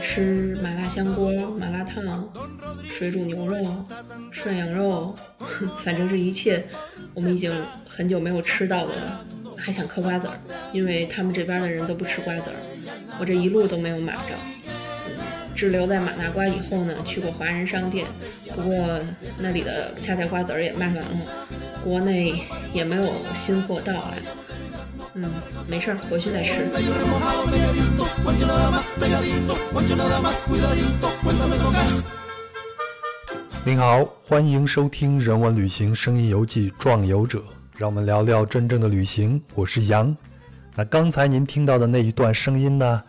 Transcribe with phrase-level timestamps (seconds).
[0.00, 2.26] 吃麻辣香锅、麻辣烫、
[2.88, 3.84] 水煮牛肉、
[4.30, 5.14] 涮羊肉，
[5.84, 6.64] 反正这一切
[7.12, 7.52] 我们已经
[7.86, 8.94] 很久没有吃到的，
[9.54, 10.40] 还想嗑瓜子儿，
[10.72, 12.56] 因为他们这边的人都不吃瓜子儿，
[13.20, 14.34] 我这一路都没有买着。
[15.54, 18.06] 滞留在马大瓜以后呢，去过华人商店，
[18.54, 18.98] 不过
[19.38, 21.08] 那里的恰恰瓜子儿也卖完了，
[21.84, 24.18] 国内也没有新货到来。
[25.14, 25.30] 嗯，
[25.68, 26.64] 没事儿，回去再吃。
[33.64, 37.38] 您好，欢迎收听人文旅行声音游记《壮游者》，
[37.76, 39.40] 让我们聊聊真正的旅行。
[39.54, 40.16] 我是杨。
[40.74, 43.02] 那刚才您听到的那一段声音呢，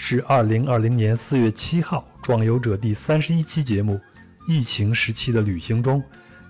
[0.00, 3.94] 是二零二零年四月七号《壮游者》第三十一期节目
[4.46, 6.00] 《疫情时期的旅行》中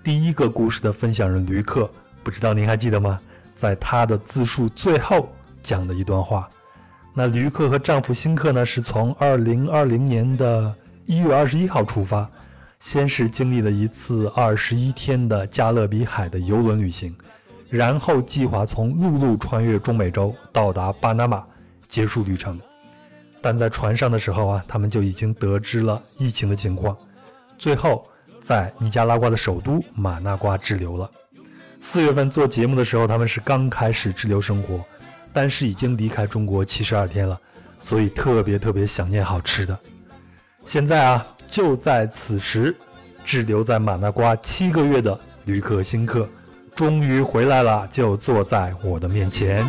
[0.03, 1.89] 第一个故事的分享人驴客，
[2.23, 3.19] 不知道您还记得吗？
[3.55, 5.27] 在他的自述最后
[5.63, 6.47] 讲的一段话，
[7.11, 10.71] 那驴客和丈夫辛克呢，是从二零二零年的
[11.07, 12.29] 一月二十一号出发，
[12.77, 17.15] 先是经历了一次二十一天的加勒比海的游轮旅行，
[17.67, 21.43] 然后计划从陆路穿越中美洲到达巴拿马
[21.87, 22.59] 结束旅程。
[23.41, 26.97] 但在船上的时候啊，他们就已经得知了疫情的情况，
[27.57, 28.05] 最后
[28.41, 31.09] 在尼加拉瓜的首都马纳瓜滞留了。
[31.79, 34.83] 四月份做节目的时候，他们是刚开始滞留生活，
[35.31, 37.39] 但是已经离开中国七十二天了，
[37.79, 39.77] 所以特别特别想念好吃的。
[40.65, 42.75] 现在啊，就在此时，
[43.23, 46.27] 滞留在马纳瓜七个月的旅客新客，
[46.75, 49.65] 终于回来了，就坐在我的面前。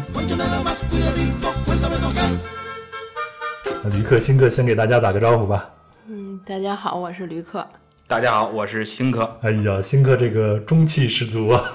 [3.83, 5.71] 那旅客新客先给大家打个招呼吧。
[6.07, 7.67] 嗯，大家好，我是驴客。
[8.07, 9.27] 大家好，我是新客。
[9.41, 11.73] 哎呀，新客这个中气十足啊！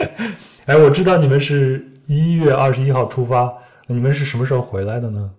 [0.64, 3.52] 哎，我知道你们是一月二十一号出发，
[3.86, 5.30] 你们是什么时候回来的呢？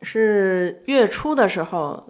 [0.00, 2.02] 是月初的时候，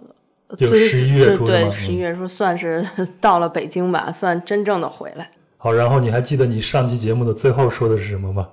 [0.57, 2.85] 就十一月初对，十一月初算是
[3.19, 5.29] 到了北京吧，算真正的回来。
[5.57, 8.47] 好，然后你还记得你上期节目的最后说的是什么吗？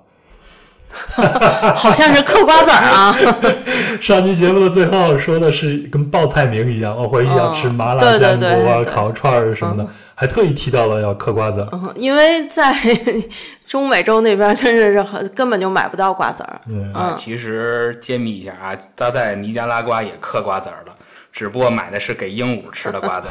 [1.75, 3.15] 好像是嗑瓜子儿啊！
[4.01, 11.67] 上期节目的最后说的是跟报菜名一样，我回去要吃麻辣香锅啊、烤串儿什么的，还特意提到了要嗑瓜子儿。
[11.95, 12.73] 因为在
[13.65, 16.59] 中美洲那边真是很根本就买不到瓜子儿。
[16.67, 20.93] 嗯，其实揭秘一下啊，他在尼加拉瓜也嗑瓜子儿了。
[21.31, 23.27] 只不过买的是给鹦鹉吃的瓜子，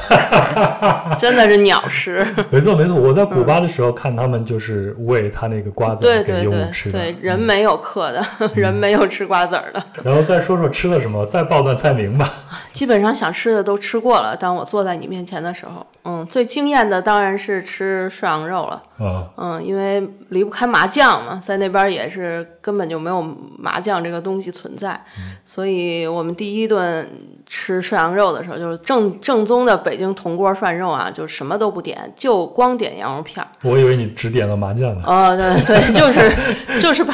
[1.21, 2.27] 真的是鸟食。
[2.51, 6.99] 没错没错，我在古巴的时候看他们就是喂他那个瓜子给鹦鹉吃的。
[6.99, 8.25] 对人没有嗑的，
[8.55, 9.83] 人没有吃瓜子儿的。
[10.03, 12.33] 然后再说说吃的什么，再报段菜名吧。
[12.73, 14.35] 基本上想吃的都吃过了。
[14.35, 18.83] 当我坐在你面前的时候，嗯，最惊艳的当然是吃涮羊肉了。
[18.99, 23.21] 嗯嗯，因为离不开麻酱嘛，在那边也是根本就没有
[23.59, 24.99] 麻酱这个东西存在，
[25.45, 27.07] 所以我们第一顿。
[27.53, 33.49] 吃涮羊肉的时候，就是正正宗的北京铜锅涮肉啊，就什么都不点，就光点羊肉片儿。
[33.63, 35.03] 我以为你只点了麻酱呢。
[35.07, 36.33] 哦，对对，就是
[36.81, 37.13] 就是把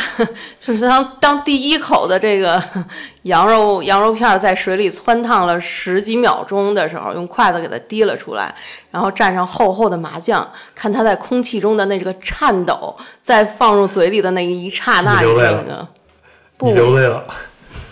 [0.60, 2.62] 就是当当第一口的这个
[3.22, 8.54] 羊肉羊肉片在水里汆烫了十几秒钟的时候，用筷子给它滴了出来，
[8.90, 15.88] 然后蘸上厚厚的麻酱，看它在空气中的那个颤抖，再放入嘴里的那一刹那，你那个
[16.56, 17.24] 不流泪了。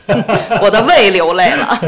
[0.62, 1.78] 我的胃流泪了，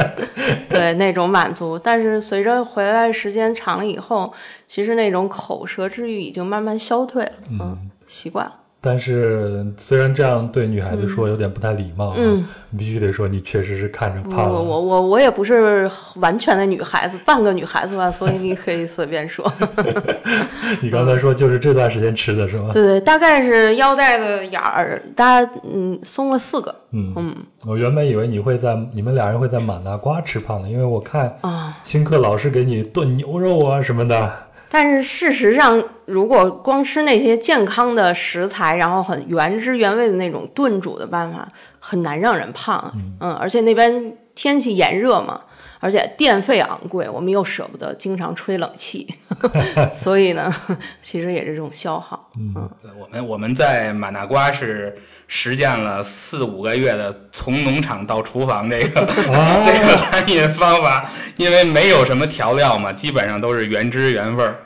[0.68, 1.78] 对那种满足。
[1.78, 4.32] 但是随着回来时间长了以后，
[4.66, 8.54] 其实那种口舌之欲已经慢慢消退了，嗯，习惯了。
[8.80, 14.48] 但是虽然这样对女孩子说有点不太礼貌，嗯，你必须得说你确实是看着胖。
[14.48, 19.52] 我我我我也不是完全的女孩子，半个女孩子吧，所以你可以随便说。
[20.80, 22.70] 你刚才说就是这段时间吃的是吗？
[22.72, 26.74] 对对，大概是腰带的眼儿，大概嗯松了四个。
[26.92, 27.36] 嗯嗯，
[27.66, 34.32] 我原本以为你会在你们俩人会在马纳瓜吃胖的，因为我看啊，新客老是给你炖牛肉啊什么的。
[34.70, 41.48] 但是事实上，如果光吃那些健康的食材，然后很原汁原味的那种炖煮的办法，
[41.78, 42.92] 很难让人胖。
[43.20, 45.40] 嗯，而且那边天气炎热嘛，
[45.80, 49.06] 而且电费昂贵，我们又舍不得经常吹冷气，
[49.94, 50.52] 所以呢，
[51.00, 52.30] 其实也是这种消耗。
[52.36, 54.96] 嗯，对，我们我们在马纳瓜是
[55.26, 64.58] 实践了四五个月的从农场到厨房这个 这个餐饮方法，因为没有什么调料嘛，基本上都是原汁原味儿。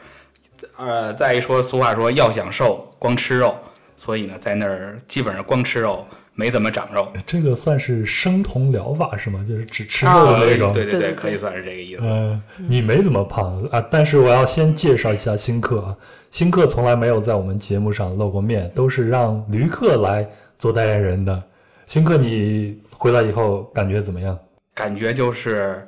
[0.79, 3.55] 呃，再一说，俗话说要想瘦，光吃肉，
[3.97, 7.13] 所以呢，在那儿基本上光吃肉，没怎么长肉。
[7.27, 9.45] 这个算是生酮疗法是吗？
[9.47, 10.73] 就是只吃肉的那种。
[10.73, 12.01] 对对，对对可以算是这个意思。
[12.03, 15.97] 嗯，你没怎么胖啊，但是我要先介绍一下新客啊。
[16.31, 20.27] 新客从来没有在我们节目上露过面，都是让驴客来
[20.59, 21.43] 做代言人的。
[21.87, 24.39] 新客，你回来以后感觉怎么样？
[24.75, 25.87] 感觉就是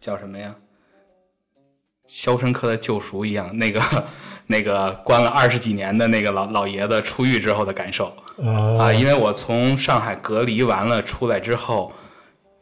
[0.00, 0.54] 叫什么呀？
[2.06, 3.80] 《肖申克的救赎》一样，那个
[4.46, 8.14] 那个关了二十几年的那个老老爷子出狱之后的感受
[8.78, 8.92] 啊！
[8.92, 11.92] 因为我从上海隔离完了出来之后，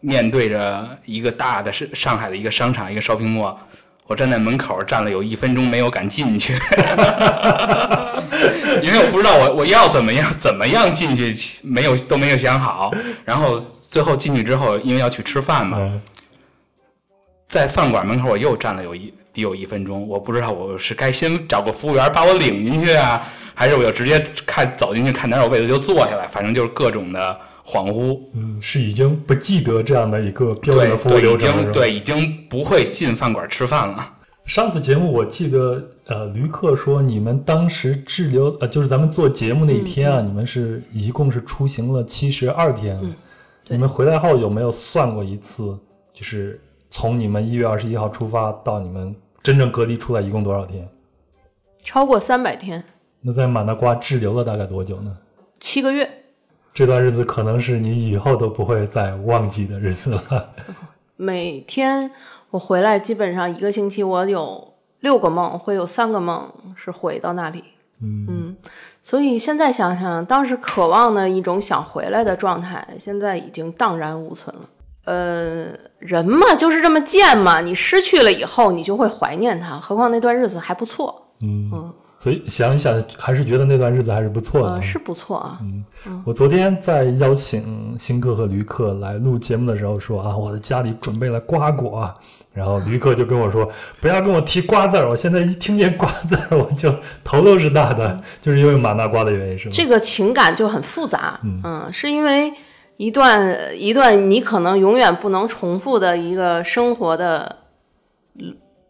[0.01, 3.55] 面对着一个大的是上海的一个商场，一个 shopping mall，
[4.07, 6.55] 我站在门口站了有一分钟，没有敢进去，
[8.83, 12.91] 因为我不知道我我要怎么样怎么样进去，没有都没有想好。
[13.25, 16.01] 然后最后进去之后，因为要去吃饭嘛，嗯
[17.47, 23.21] 在饭馆门口我又站了有一得有一分钟，我不知道我是该先找个服务员把我领进去啊，
[23.55, 28.21] 还是我就直接看走进去看哪有位子就坐下来，反正就是各种的恍惚。
[28.35, 34.11] 嗯，是已经不记得这样的一个标准的服务流程对已经不会进饭馆吃饭了。
[34.45, 42.99] 上次节目我记得，呃，驴客说你们当时滞留，呃，就是咱们做节目那一天啊，你们是一共是出行了七十二天。
[43.03, 43.15] 嗯
[43.67, 45.75] 你们回来后有没有算过一次？
[46.13, 46.61] 就是
[46.91, 50.89] 从你们一月二十一号出发到你们真正隔离出来，一共多少天？
[51.83, 52.83] 超过三百天，
[53.21, 55.19] 那在马那瓜滞留了大概多久呢？
[55.61, 56.25] 七个月。
[56.73, 60.55] 这段日子可能是你以后都不会再忘记的日子了。
[61.17, 62.11] 每天
[62.49, 67.63] 我回来，基本上一个星期我有六个梦，会有三个梦是回到那里。
[68.01, 68.57] 嗯
[69.03, 74.63] 所以现在想想，当时渴望的一种想回来的状态，现在已经荡然无存了。
[75.05, 75.67] 呃，
[75.99, 79.79] 人嘛就是这么贱嘛，你失去了以后，你就会怀念他。
[79.79, 84.75] 何况那段日子还不错，嗯，所以想一想，还是觉得那段日子还是不错的。
[84.75, 85.59] 呃，是不错啊。
[85.63, 85.85] 嗯
[86.25, 92.15] 我昨天在邀请新客和旅客来录节目的时候说啊，我的家里准备了瓜果啊，
[92.53, 93.71] 然后旅客就跟我说
[94.01, 99.71] 不要跟我提瓜字儿，我现在一听见瓜字儿我就头都是大的，就是因为马大瓜的原因是吗？
[99.75, 102.53] 这个情感就很复杂，嗯，是因为
[102.97, 107.59] 一段一段你可能永远不能重复的一个生活的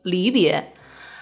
[0.03, 0.73] 离别，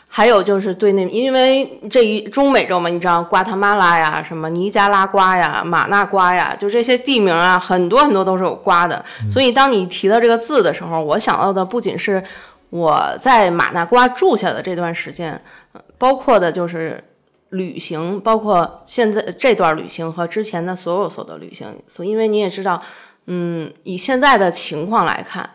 [0.08, 12.22] 还有就是对那，因为这一中美洲嘛，你知道瓜他马拉呀、什么尼加拉瓜呀、马纳瓜呀，就这些地名啊，很多很多都是有瓜的，所以当你提到这个字的时候，我想到的不仅是
[12.70, 15.40] 我在马纳瓜住下的这段时间，
[15.98, 17.02] 包括的就是。
[17.52, 22.82] 旅行，包括现在这段旅行和之前的所有所有的旅行，所因为你也知道，
[23.26, 25.50] 嗯，以现在的情况来看，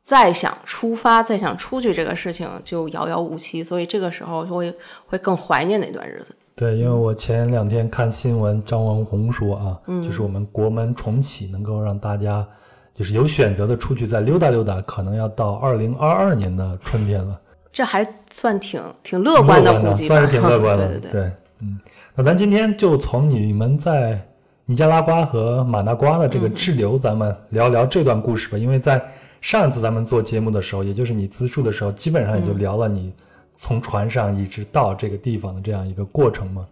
[0.00, 4.72] 再想出发、再想出去这个事情就遥遥无期，所以这个时候就会
[5.06, 6.34] 会更怀念那段日子。
[6.54, 12.46] 对，因为我前两天看新闻，张文宏说啊，就是我们国门重启，能够让大家
[12.94, 17.40] 就是有选择的出去再溜达溜达，可能要到二零二二年的春天了。
[17.74, 20.86] 这还算挺挺乐观的估计吧，算是挺乐观的。
[20.96, 21.78] 对对对，嗯，
[22.14, 24.18] 那咱今天就从你们在
[24.64, 28.56] 尼加拉瓜和马纳瓜的这个滞留，咱们聊聊这段故事吧。
[28.56, 29.02] 因为在
[29.40, 33.12] 上一次咱们做节目的时候，也就是你自述的时候，基本上也就聊了你
[33.54, 36.64] 从船上一直到这个地方的这样一个过程嘛。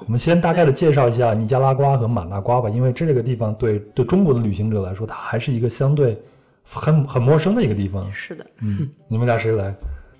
[0.00, 6.20] 我们先大概的介绍一下尼加拉瓜和马纳瓜吧，因为这个地方对对中国的旅行者来说，它还是一个相对
[6.64, 8.12] 很很陌生的一个地方。
[8.12, 9.72] 是的，嗯，你们俩谁来？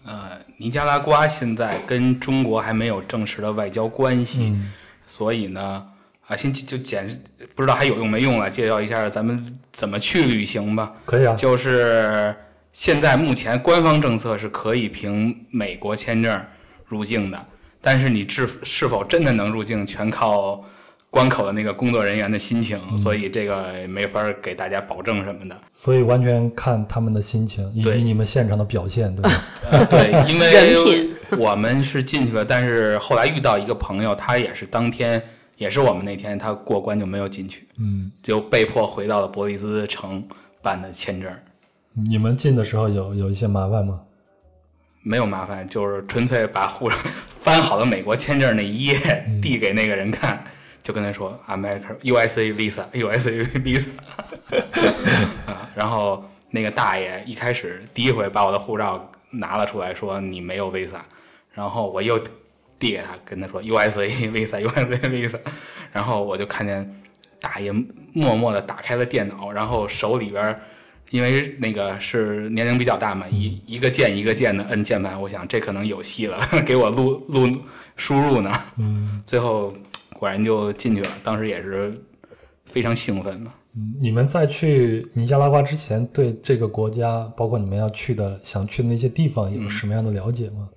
[0.09, 4.73] 呃，尼加拉瓜现在跟中国还没有正式的外交关系，嗯
[5.05, 5.87] 所以呢，
[6.27, 7.07] 啊，先就简
[7.55, 10.93] 不知道还有用没用了，介绍一下咱们怎么去旅行吧。
[11.05, 11.35] 可以啊。
[11.35, 12.35] 就是
[12.73, 16.43] 现在目前官方政策是可以凭美国签证
[16.87, 17.47] 入境的，
[17.81, 20.65] 但是你是是否真的能入境，全靠
[21.11, 25.57] 关口的那个工作人员的心情，所以这个没法给大家保证什么的。
[25.71, 29.31] 所以完全看他们的心情以及你们现场的表现，对吧？
[29.71, 35.23] 呃 对，因为我们是进去了，但是后来遇到一个朋友，他也是当天，
[35.57, 40.23] 也是我们那天，他过关就没有进去，嗯，就被迫回到了伯利兹城
[40.63, 41.33] 办的签证。
[41.95, 44.01] 你们进的时候有有一些麻烦吗？
[45.03, 46.87] 没有麻烦，就是纯粹把护
[47.41, 48.95] 翻好的美国签证那一页
[49.41, 50.45] 递给那个人看，
[50.89, 53.91] 就跟他说 American USA Visa USA Visa
[55.45, 61.01] 啊，然后那个大爷一开始第一回把我的护照拿了出来，说你没有 Visa，
[61.53, 62.19] 然后我又
[62.79, 65.39] 递给他，跟他说 USA Visa USA Visa，
[65.93, 66.91] 然后我就看见
[67.39, 67.71] 大爷
[68.15, 70.59] 默默地打开了电脑，然后手里边儿。
[71.11, 77.51] 因为那个是年龄比较大嘛，一一个键一个键的摁键盘，我想这可能有戏了， 给我录录
[77.97, 78.53] 输入呢。
[78.77, 79.73] 嗯，最后
[80.19, 81.95] 果然就进去了，当时也是
[82.65, 83.55] 非常兴奋嘛。
[83.77, 90.69] 嗯，你们在去尼加拉瓜之前，对这个国家，包括你们要去的、想去的那些地方，有什么样的了解吗？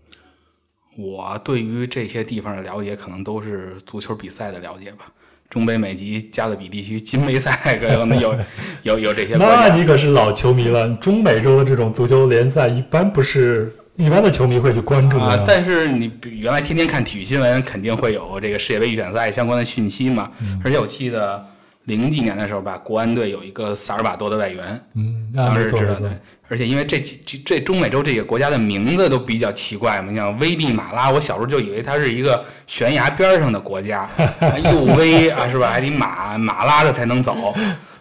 [0.98, 5.12] 我对于这些地方的了解，可能都是足球比赛的了解吧。
[5.50, 8.36] 中北美及加勒比地区金杯赛可能有
[8.84, 9.36] 有有这些。
[9.36, 10.88] 那你可是老球迷了。
[10.94, 15.44] 中美洲的这种足球联赛，一般不是一般的球迷会去关注啊。
[15.46, 20.32] 但是你原来天天看体育新闻，肯定会有这个世界杯预选赛相关的讯息嘛。
[20.64, 21.46] 而且我记得。
[21.86, 26.12] 零几年的时候吧，国安队有一个萨尔瓦多的外援，嗯，当时知道对。
[26.48, 34.08] 而且因为这几这中美洲这个国家的名字都比较奇怪嘛，你像危地马拉，我小时候就以为它是一个悬崖边上的国家，
[34.64, 35.72] 又危啊，是吧？
[35.72, 37.52] 还得马马拉着才能走。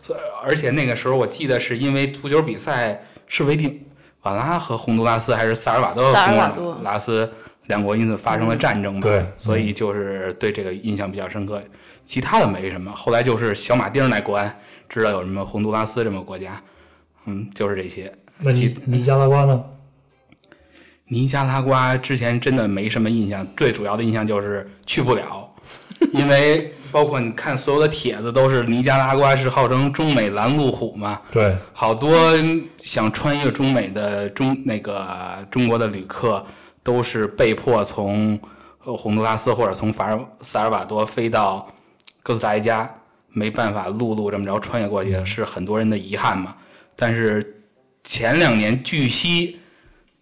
[0.02, 3.80] 所以而且那个时候我记得是因为足球比赛是危地
[4.22, 7.30] 马拉和洪都拉斯还是萨尔瓦多洪都拉斯
[7.66, 11.62] 两国因此发生了战争嘛，对，所以就是对这个印象比较深刻。
[12.04, 14.58] 其他的没什么，后来就是小马丁来国安，
[14.88, 16.60] 知道有什么洪都拉斯这么国家，
[17.26, 18.12] 嗯，就是这些。
[18.40, 19.64] 那尼尼加拉瓜呢？
[21.06, 25.48] 尼加拉瓜之前真的没什么印象，最主要的印象就是去不了，
[26.12, 32.10] 因为包括你看所有的帖子都是尼加拉瓜是号称中美拦路虎嘛，对，好多
[32.78, 36.44] 想穿越中美的中那个中国的旅客
[36.82, 38.38] 都是被迫从
[38.78, 41.66] 洪都拉斯或者从法尔萨尔瓦多飞到。
[42.22, 42.88] 哥斯达黎加
[43.28, 46.54] 没办法陆路这么着穿越过去，是很多人的遗憾嘛。
[46.94, 47.64] 但是
[48.04, 49.58] 前两年据悉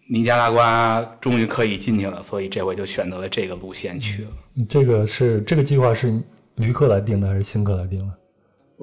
[0.07, 4.29] 尼加拉瓜终于可以进去了，所以这回就选择了这个路线去了。
[4.69, 6.17] 这个是这个计划是
[6.59, 8.13] 旅客来定的还是新客来定的？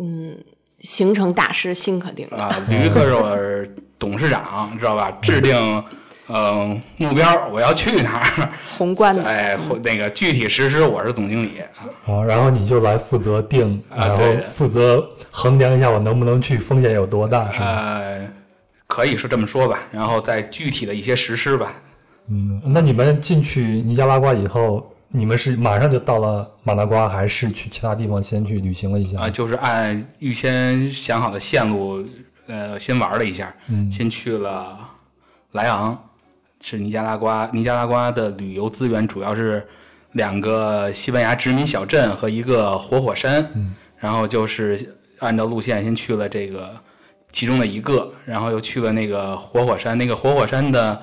[0.02, 0.36] 嗯，
[0.80, 3.38] 行程大师新客定的啊，旅客是我
[3.98, 5.10] 董事长知道吧？
[5.22, 5.84] 制定。
[6.28, 8.50] 嗯，目标我要去哪儿？
[8.76, 11.60] 宏观的，哎，那个具体实施我是总经理
[12.04, 12.20] 啊。
[12.24, 17.66] 然后你就来负责定，然后负责衡量一下我能不能去，风险有多大，是吧？
[17.66, 18.28] 呃，
[18.88, 19.78] 可以是这么说吧。
[19.92, 21.72] 然后再具体的一些实施吧。
[22.28, 29.20] 嗯，那你们进去尼加拉瓜以后，你们是马上就到了马纳瓜，还是去其他地方先去旅行了一下？
[29.20, 32.04] 啊，就是按预先想好的线路，
[32.46, 33.54] 呃，先玩了一下。
[33.68, 34.78] 嗯，先去了
[35.52, 35.98] 莱昂。
[36.60, 39.64] 是尼加拉瓜，尼加拉瓜的旅游资源主要是
[40.12, 43.48] 两个西班牙殖民小镇和一个活火山。
[43.54, 46.74] 嗯，然后就是按照路线先去了这个
[47.30, 49.96] 其中的一个，然后又去了那个活火山。
[49.96, 51.00] 那个活火山的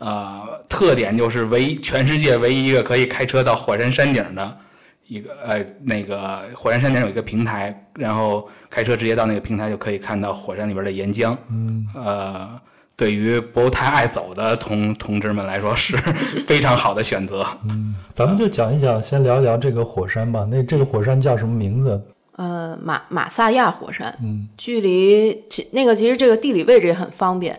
[0.00, 4.58] 呃特点就是唯一全世界唯一一个可以开车到火山山顶的
[5.06, 11.36] 一个呃那个火山山顶有一个平台，然后开车直接到那个平台就可以看到火山里边的岩浆。
[11.48, 12.60] 嗯，呃。
[12.96, 15.96] 对于不太爱走的同同志们来说是
[16.46, 17.46] 非常好的选择。
[17.64, 20.46] 嗯，咱们就讲一讲，先聊一聊这个火山吧。
[20.50, 21.98] 那这个火山叫什么名字？
[22.36, 24.14] 呃，马马萨亚火山。
[24.22, 27.58] 嗯，距离其那个其实这个地理位置也很方便。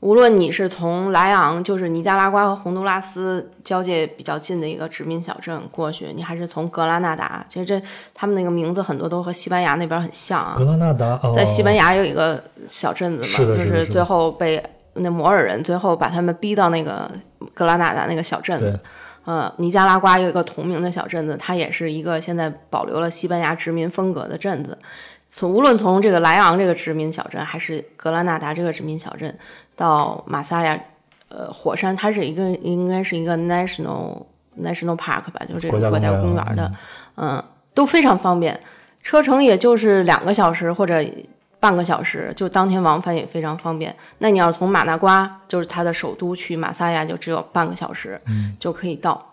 [0.00, 7.82] 无论你是从莱昂，就是尼加拉瓜和洪都拉斯交界比较近的一个殖民小镇过去，你还是从格拉纳达，其实这
[8.14, 10.54] 他们那个名字很多都和西班牙那边很像啊。
[10.56, 14.62] 格拉纳达在西班牙有一个小镇子嘛，就是最后被
[14.94, 17.10] 那摩尔人最后把他们逼到那个
[17.52, 18.78] 格拉纳达那个小镇子。
[19.24, 24.78] 呃，尼加拉瓜有一个同名的小镇子，它也是一个现在保留了西班牙殖民风格的镇子。
[25.28, 29.38] 从无论从这个莱昂这个殖民小镇，还是格拉纳达这个殖民小镇，
[29.76, 30.78] 到马萨亚，
[31.28, 34.24] 呃，火山，它是一个应该是一个 national
[34.60, 36.72] national park 吧，就是这个国家公园的，
[37.16, 37.42] 嗯，
[37.74, 38.58] 都非常方便，
[39.02, 41.04] 车程也就是两个小时或者
[41.60, 43.94] 半个小时，就当天往返也非常方便。
[44.18, 48.20] 那你要从马那瓜，就是它的首都去马萨亚，就只有半个小时，
[48.58, 49.27] 就可以到。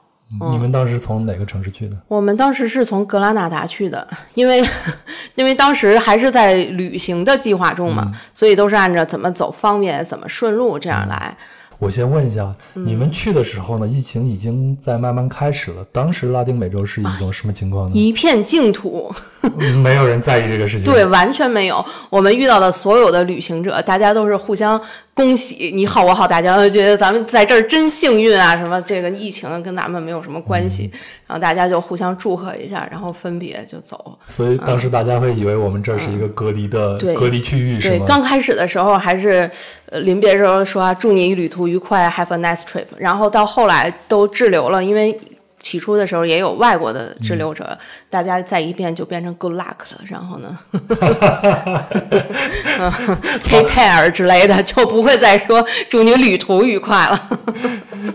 [0.51, 1.97] 你们当时从哪个城市去的？
[2.07, 4.63] 我们当时是从格拉纳达去的， 因为
[5.35, 11.35] 因为当时还是在旅行的计划中嘛，所以都是按照怎么走方便、怎么顺路这样来。
[11.77, 13.87] 我先问一下，你们去的时候呢？
[13.87, 15.85] 疫情已经在慢慢开始了。
[15.91, 17.91] 当时拉丁美洲是一种什么情况呢？
[17.93, 19.13] 一片净土，
[19.83, 20.91] 没有人在意这个事情。
[20.91, 21.85] 对，完全没有。
[22.09, 24.79] 我们遇到的所有的旅行者，大家都是互相
[25.13, 28.55] 恭喜，你好我好，大家都觉得咱们在这儿真幸运啊！
[28.55, 30.89] 什么这个疫情跟咱们没有什么关系，
[31.27, 34.17] 然后大家就互相祝贺一下，然后分别就走。
[34.27, 37.97] 所以当时大家会以为我们这是一个隔离的隔离区域，是吗？
[37.97, 39.49] 对，刚开始的时候还是
[39.91, 41.65] 临别时候说祝你旅途。
[41.67, 42.85] 愉快，Have a nice trip。
[42.97, 45.19] 然后到后来都滞留了，因为
[45.65, 47.75] 起初的时候也有外国的滞留者，
[48.07, 50.55] 大家再一变就变成 good luck 了，然后呢，
[53.43, 57.19] take care 之类的，就不会再说祝你旅途愉快了。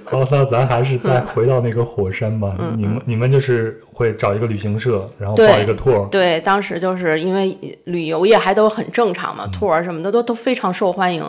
[0.04, 2.54] 好，那咱还是再 回到那个火山吧。
[2.76, 6.08] 你们你们就是会找一个旅行社，然后报一个 tour。
[6.08, 11.24] 对，当时就是因为旅游业还都很正常嘛，tour 什么的都都非常受欢迎，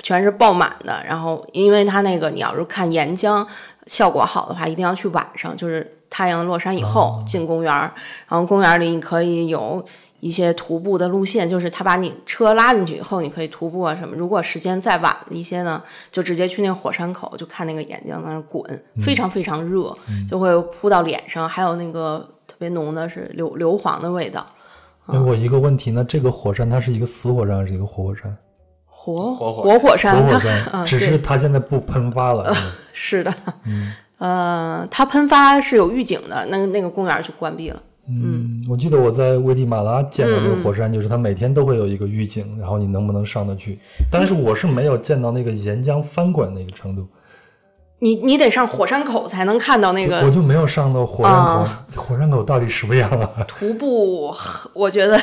[0.00, 1.02] 全是爆满的。
[1.04, 3.44] 然后，因为它那个你要是看岩浆
[3.86, 7.90] 效果好的话，一定要去晚上，就是太阳落山以后进公园然
[8.28, 9.84] 后公园里你可以有。
[10.20, 14.16] 一些徒步的路线，就是他把你车拉进去以后，你可以徒步啊什么。
[14.16, 19.94] 如果时间再晚一些呢，就直接去那火山口，就看那个眼睛在那滚，非常非常热，
[20.28, 24.44] 就会扑到脸上，还有那个特别浓的是硫硫磺的味道。
[25.04, 28.34] 哎，我一个问题，那这个火山它是一个死火山还是一个活火山？
[29.06, 32.52] 活活活火山，它 只是它现在不喷发了。
[32.92, 33.32] 是的，
[34.18, 37.80] 呃，它喷发是有预警的，那个那个公园就关闭了。
[38.08, 43.78] 嗯，我记得我在危地马拉见到那个火山，就是它每天都会有一个预警，然后你能不能上得去？
[44.10, 47.06] 但是我是没有见到那个岩浆翻滚那个程度。
[48.00, 51.66] 你你得上火山口才能看到那个，我就没有上到火山口。
[52.02, 53.30] 火山口到底什么样啊？
[53.46, 54.34] 徒步，
[54.74, 55.16] 我觉得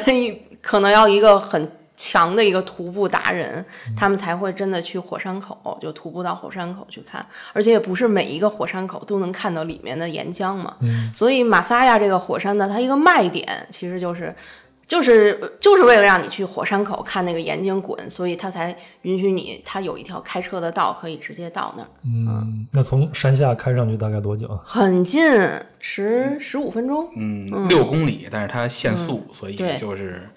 [0.62, 1.70] 可能要一个很。
[1.96, 3.64] 强的一个徒步达人，
[3.96, 7.24] 他们才会真的去火山口，就徒步到火山口去看，
[7.54, 10.76] 而且也不是每一个火山口都能看到里面的岩浆嘛。
[11.14, 14.36] 所以马萨亚这个火山呢，它一个卖点其实就是，
[14.88, 21.90] 就是就是为了让你去火山口看那个岩浆滚，所以它才允许你，它有一条开车的道可以直接到那儿。
[22.04, 24.60] 嗯，那从山下开上去大概多久啊？
[24.66, 25.24] 很近，
[25.80, 27.08] 十十五分钟。
[27.16, 30.28] 嗯，六公里，但是它限速，所以就是。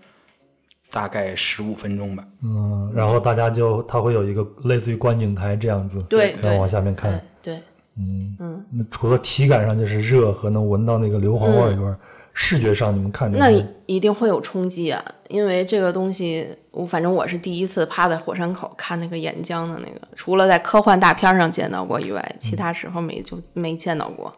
[0.97, 2.25] 大概十五分钟吧。
[2.43, 7.23] 嗯，然后大家就它会有一个类似于观景台这样子，对，然后往下面看。
[7.43, 7.57] 对，
[7.99, 8.65] 嗯嗯。
[8.71, 11.95] 那除了体感上就是热和能闻到那个硫磺味以外，
[12.33, 13.51] 视觉上你们看着那
[13.85, 15.05] 一定会有冲击啊！
[15.29, 24.33] 因为这个东西，我反正我是第一次趴在火山口看那个岩浆的那个，除了在科幻大片上见到过以外，其他时候没就没见到过。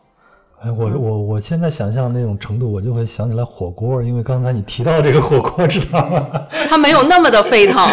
[0.61, 6.29] 哎，我我我现在想象那种程度，我就会想起来火锅，因为刚才你提到这个火锅，知道吗？
[6.69, 7.79] 它没有那么的沸腾。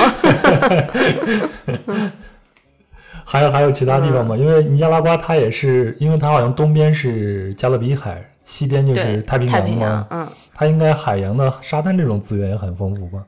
[3.24, 4.36] 还有还有其他地方吗？
[4.36, 10.08] 因为尼加拉瓜它也是，因为它好像东边是加勒比海，西边就是太平洋嘛。
[10.10, 10.28] 嗯。
[10.54, 13.20] 它应该海洋的沙滩这种资源也很丰富吧？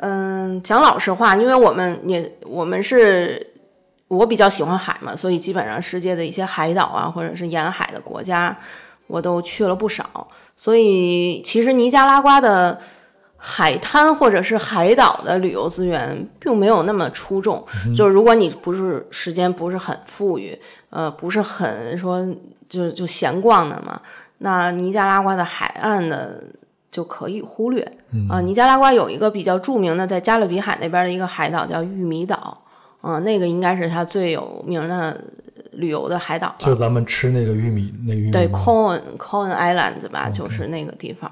[0.00, 3.54] 嗯，讲老实话，因为我们也我们是。
[4.08, 8.56] 我比较喜欢海嘛，所以基本上世界的一些海岛啊，或者是沿海的国家，
[9.08, 10.28] 我都去了不少。
[10.54, 12.78] 所以其实尼加拉瓜的
[13.36, 17.64] 海滩或者是海岛的旅游资源并没有那么出众。
[17.94, 20.56] 就是如果你不是时间不是很富裕，
[20.90, 22.24] 呃，不是很说
[22.68, 24.00] 就就闲逛的嘛，
[24.38, 26.44] 那尼加拉瓜的海岸的
[26.90, 27.82] 就可以忽略。
[28.30, 32.62] 啊，尼加拉瓜有一个比较著名的，在加勒比海那边的一个海岛叫玉米岛。
[33.06, 35.20] 嗯，那个应该是它最有名的
[35.74, 38.30] 旅游的海岛，就咱们吃那个玉米那玉米。
[38.32, 41.30] 对，Cohen Cohen Islands 吧，就是那个地方。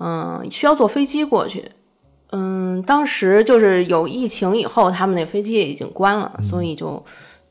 [0.00, 1.64] 嗯，需要坐飞机过去。
[2.32, 7.04] 嗯，当时就是有疫情以后，他们那飞机也已经关了，所以就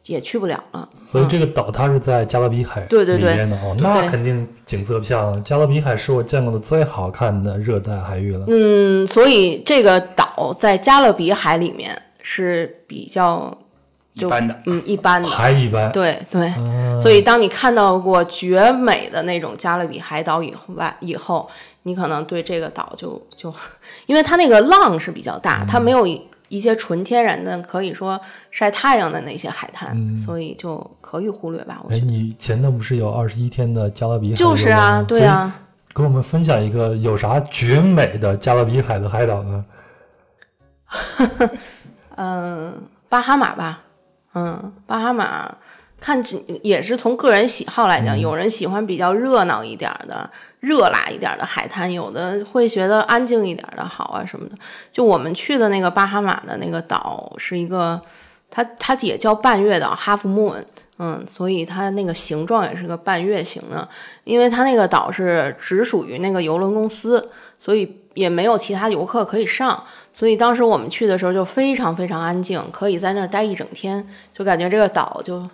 [0.07, 0.89] 也去不了了。
[0.93, 5.41] 所以这个岛它是在加勒比海对对对的哦，那肯定景色漂亮。
[5.45, 8.45] 加勒比海是我见过的最好看的热带海域了。
[8.49, 13.55] 嗯，所以这个岛在加勒比海里面是比较。
[14.13, 16.51] 一般的，嗯，一般的，还一般，对对，
[16.99, 21.49] 所以当你看到过绝美的那种加勒比海岛以外以后，
[21.83, 23.53] 你可能对这个岛就就，
[24.07, 26.05] 因为它那个浪是比较大，它没有
[26.49, 28.19] 一些纯天然的可以说
[28.49, 31.79] 晒太阳的那些海滩，所以就可以忽略吧。
[31.81, 34.35] 我哎，你前头不是有二十一天的加勒比海？
[34.35, 35.55] 就是啊，对啊，
[35.95, 39.65] 给我们分享一个有啥绝美的加勒比海的海岛呢？
[42.17, 42.73] 嗯，
[43.07, 43.83] 巴哈马吧。
[44.33, 45.53] 嗯，巴哈马
[45.99, 46.23] 看
[46.63, 54.55] 也是从个人喜好来讲，有人喜欢比较热闹一点的、热辣一点的海滩，有的会觉得安静一点的好啊什么的。
[54.91, 58.01] 就我们去的那个巴哈马的那个岛，是一个，
[58.49, 60.63] 它它也叫半月岛 （Half Moon），
[60.97, 63.87] 嗯，所以它那个形状也是个半月形的，
[64.23, 68.00] 因为它那个岛是只属于那个游轮公司，所以。
[68.13, 75.49] 也没有其他游客可以上，所以当时我们去的时候就非常非常安静，可以在那儿待一整天，就感觉这个岛就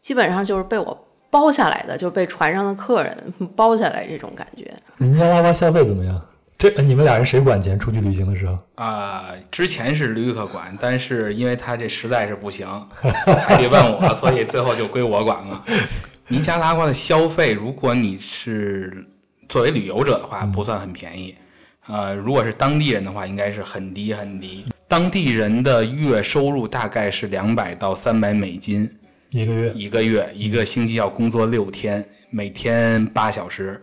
[0.00, 4.72] 基本上就是被我包下来的，就被船上的客人包下来这种感觉。
[4.98, 6.20] 尼加拉瓜消费怎么样？
[6.58, 7.76] 这你们俩人谁管钱？
[7.76, 12.68] 出去旅行的时候啊，之前是旅客管，但是因为他这实在是不行，
[13.00, 15.64] 还得问我，所以最后就归我管了。
[16.28, 19.06] 尼加拉瓜的消费，如果你是
[19.48, 21.34] 作为旅游者的话，不算很便宜。
[21.88, 24.64] 呃，如果是当地人的话，应该是很低很低。
[24.86, 28.88] 当地人的月收入大概是两百到三百美金
[29.30, 33.82] 一个月，一个月，一个星期要工作六天，每天八小时。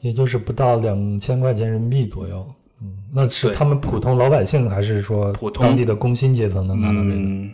[0.00, 2.46] 也就是不到两千块钱人民币左右。
[2.80, 7.14] 嗯，那是他们普通老百姓，还是说普通当地的工薪阶层能拿到这个？
[7.14, 7.50] 嗯，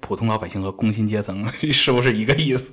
[0.00, 2.72] 普通老百姓和工薪阶层 是不是一个意思？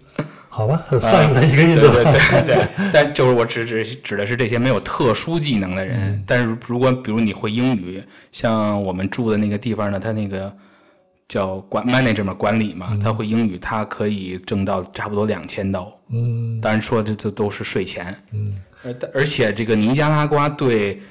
[0.54, 2.04] 好吧，很算的一个意思对。
[2.04, 6.22] 对对对，但就是我指指指的是这些没有特殊技能的人。
[6.28, 10.54] 但是如果比如你会英语，像我们住的那个地方呢，他那个
[11.30, 15.90] 叫管 manager 嘛，管理嘛，他会英语，他可以挣到差不多两千刀。
[16.10, 18.14] 嗯当然说这这都是税前。
[18.34, 21.02] 嗯而而且这个尼加拉瓜对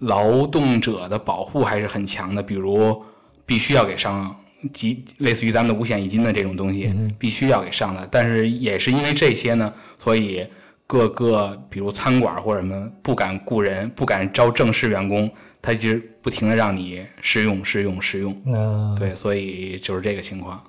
[0.00, 3.00] 劳动者的保护还是很强的，比如
[3.46, 4.34] 必须要给上
[4.72, 8.06] 几类似于咱们的五险一金的这种东西，必须要给上的。
[8.10, 10.46] 但是也是因为这些呢，所以
[10.86, 15.30] 各个比如餐馆或者什么不敢雇人，不敢招正式员工，
[15.62, 18.36] 他就不停的让你试用试用试用。
[18.46, 20.60] 嗯对，所以就是这个情况。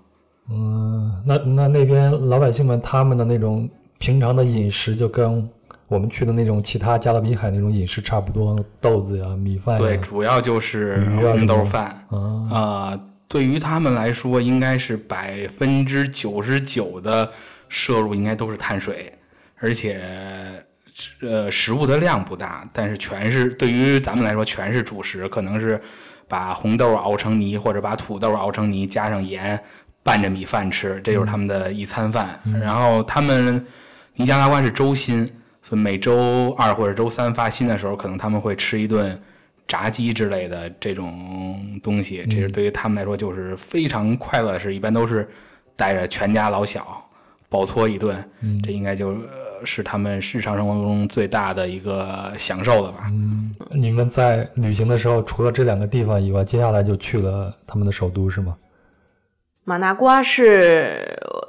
[0.50, 5.48] 嗯，那那那边老百姓们他们的那种平常的饮食就跟
[5.88, 9.82] 我们去的那种其他加勒比海那种饮食差不多，豆子呀、米饭呀。
[9.82, 12.06] 对，主要就是红豆饭。
[12.10, 12.18] 啊，
[12.50, 13.00] 啊，
[13.32, 17.32] 对于他们来说，应该是百分之九十九的
[17.70, 19.10] 摄入应该都是碳水，
[19.58, 20.02] 而且
[21.22, 25.80] 呃食物的量不大，但是全是对于咱们来说全是主食，可能是
[26.28, 29.58] 把红豆熬成泥或者把土豆熬成泥，加上盐
[30.04, 32.38] 拌着米饭吃，这就是他们的一餐饭。
[32.60, 33.66] 然后他们
[34.16, 35.26] 尼加拉瓜是周薪，
[35.62, 39.18] 所以每周二或者周三发薪的时候，可能他们会吃一顿
[39.68, 42.26] 炸鸡之类的这种东西。
[42.30, 45.30] 这是对于他们来说就是非常快乐的事，一般都是
[45.76, 47.04] 带着全家老小
[47.50, 48.24] 饱搓一顿，
[48.64, 53.12] 这应该就、呃是他们日常生活中最大的一个享受了吧。
[53.70, 58.58] 你们在旅行的时候，除了这两个地方以外，接下来就去了他们的首都，是吗？
[59.64, 60.98] 马纳瓜是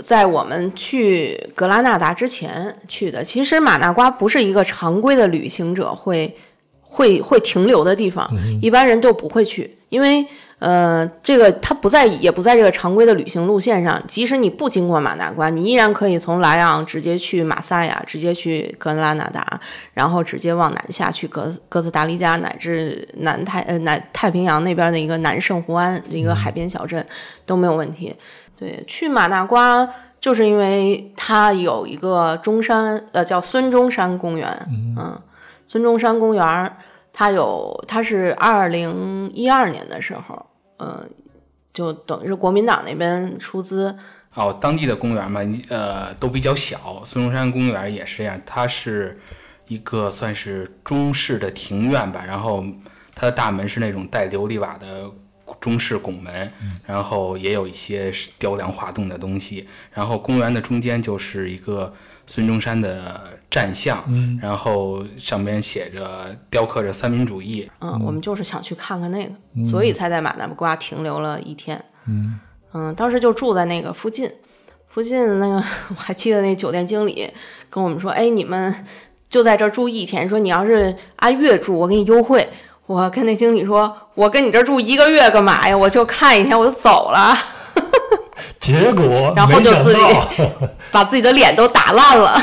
[0.01, 3.25] 在我们去格拉纳达之前去的。
[3.25, 6.37] 其实马纳瓜不是一个常规的旅行者会
[6.93, 10.25] 会会停留的地方，一般人都不会去，因为
[10.59, 14.01] 呃，这个它不在也不在这个常规的旅行路线上。
[14.07, 19.59] 即使你不经过马纳瓜，你依然可以从莱昂直接去马萨亚，直接去格拉纳达，
[19.95, 27.05] 然后直接往南下去哥哥斯达黎加，乃至南太呃南太平洋那边的一个南圣胡安一个海边小镇。
[27.45, 28.15] 都没有问题。
[28.57, 29.89] 对，去马纳瓜
[30.21, 34.49] 就是因为它有一个中山，呃，叫孙中山公园。
[34.97, 35.21] 嗯，
[35.73, 36.77] 孙中山公园，
[37.15, 40.45] 它有，它是二零一二年的时候，
[40.77, 41.03] 呃，
[41.73, 43.97] 就等于是国民党那边出资，
[44.35, 47.03] 哦，当地的公园嘛，呃，都比较小。
[47.07, 49.19] 孙中山公园也是这样，它是
[49.67, 52.63] 一个算是中式的庭院吧，然后
[53.15, 55.11] 它的大门是那种带琉璃瓦的
[55.59, 56.53] 中式拱门，
[56.85, 59.67] 然后也有一些雕梁画栋的东西。
[59.91, 61.95] 然后公园的中间就是一个
[62.27, 64.05] 孙中山的站像，
[64.41, 67.71] 然后上边写着雕刻着三民主义。
[67.81, 71.83] 嗯，我们就是想去看看那个，所以才在马纳瓜停留了一天。
[72.07, 72.41] 嗯
[72.97, 74.31] 当时就住在那个附近，
[74.89, 75.57] 附近那个
[75.91, 77.31] 我还记得那酒店经理
[77.69, 78.75] 跟我们说，哎，你们
[79.29, 82.49] 就在这儿住一天，说你要是按月住，我给你优惠。
[82.87, 85.77] 我跟那经理说，我跟你这儿住一个月干嘛呀？
[85.77, 87.33] 我就看一天我就走了，
[88.61, 90.01] 结果然后就自己
[90.91, 92.41] 把自己的脸都打烂了。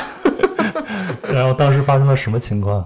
[1.33, 2.85] 然后当时发生了什么情况？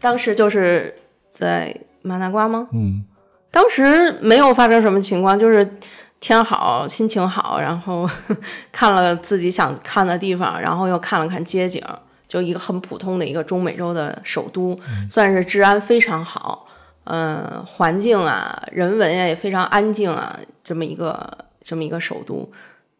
[0.00, 0.94] 当时就是
[1.28, 2.68] 在马纳瓜吗？
[2.72, 3.04] 嗯，
[3.50, 5.68] 当时没有发生什么情况，就是
[6.20, 8.08] 天好，心情好，然后
[8.70, 11.82] 看了自己想看的地方，然后又看了看街景，
[12.28, 14.78] 就一个很普通的一个中美洲的首都，
[15.10, 16.66] 算是治安非常好，
[17.04, 21.36] 嗯、环境啊，人文呀也非常安静啊，这么一个
[21.68, 22.48] 这么一个首都。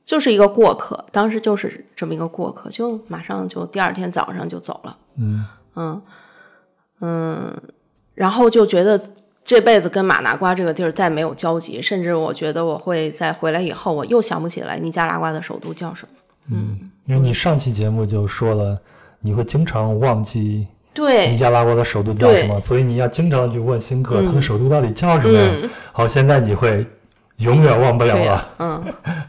[0.04, 4.96] 就是一个过客，当时就是这么一个过客，就马上就第二天早上就走了。
[5.16, 5.44] 嗯
[5.76, 6.02] 嗯
[7.00, 7.54] 嗯，
[8.14, 8.98] 然后就觉得
[9.44, 16.18] 这辈子跟马拿瓜这个地儿再没有交集，甚至我觉得我会在回来以后，我又想不起来尼加拉瓜的首都叫什么。
[16.50, 18.80] 嗯因为你上期节目就说了，
[19.20, 25.50] 你会经常忘记对尼，加拉瓜的首都叫什么，所以你要经常去问新客，他的首都到底叫什么呀？
[25.64, 26.86] 嗯，好，现在你会
[27.38, 28.48] 永远忘不了了。
[28.58, 28.84] 嗯，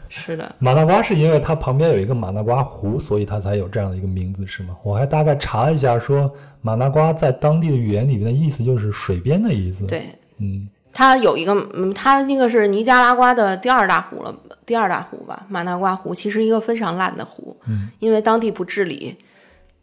[0.08, 4.76] 是的， 马纳瓜是因为它旁边有一个马纳瓜湖，所以它才有这样的一个名字，是吗？
[4.82, 10.02] 我还大概查了一下说，马纳瓜在当地的语言里面的意思就是水边的意思。，对，
[10.38, 14.34] 嗯它有一个，嗯，它那个是尼加拉瓜的第二大湖了，
[14.66, 19.16] 第二大湖吧，马纳瓜湖，其实一个非常烂的湖，嗯，因为当地不治理，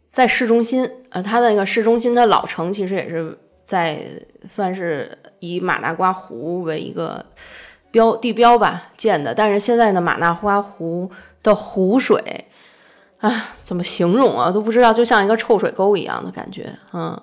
[0.06, 3.98] 在市中心，呃，它的那个市中心的老城其实也是在
[4.44, 7.24] 算是以马纳瓜湖为一个
[7.90, 11.10] 标地标吧建的，但是现在的，马纳花湖
[11.42, 12.46] 的湖水，
[13.18, 17.20] 啊，怎么形容啊，都不知道，就像一个臭水沟一样的感觉，嗯。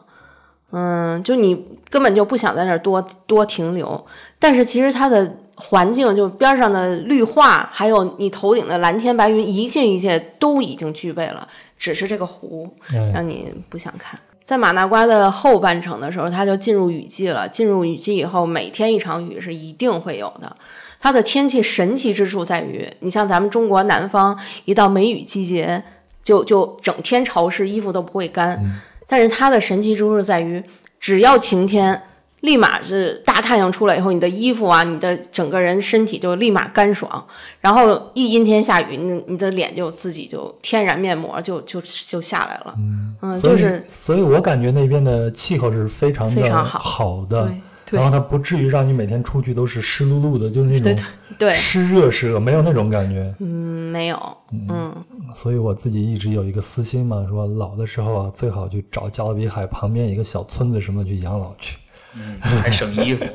[0.72, 4.06] 嗯，就你根本就不想在那儿多多停留，
[4.38, 11.48] 但是其实它的环境，就边上的绿化，还有你头顶的蓝天白云，一切一切都已经具备了，
[11.78, 12.76] 只是这个湖
[13.14, 14.20] 让你不想看。
[14.46, 17.50] 在马纳瓜的后半程的时候，它就进入雨季了。
[17.50, 20.56] 进入雨季以后，每天一场雨是一定会有的。
[21.00, 25.84] 它的天气神奇之处在于，你像咱们中国南方，一到梅雨季节，
[26.22, 28.64] 就就整天潮湿，衣服都不会干。
[29.08, 30.64] 但是它的神奇之处在于，
[31.00, 32.04] 只要晴天，
[32.46, 37.26] 立马是大太阳出来以后，你的衣服啊，你的整个人身体就立马干爽。
[37.60, 42.76] 然后一阴天下雨，你你的脸就自己就天然面膜就就就下来了。
[42.78, 47.52] 嗯，就是所以，我感觉那边的气候是非常非常好好的。
[47.92, 51.06] 然后它不至于让你每天出去都是湿漉漉的，就是那种
[51.38, 53.32] 对湿热湿热，没有那种感觉。
[53.40, 54.38] 嗯，没有。
[54.52, 54.92] 嗯，
[55.36, 61.78] 所以我自己一直有一个私心嘛，说老的时候啊，最好去找加勒比海旁边一个小村子什么去养老去，
[62.16, 63.26] 嗯，还省衣服。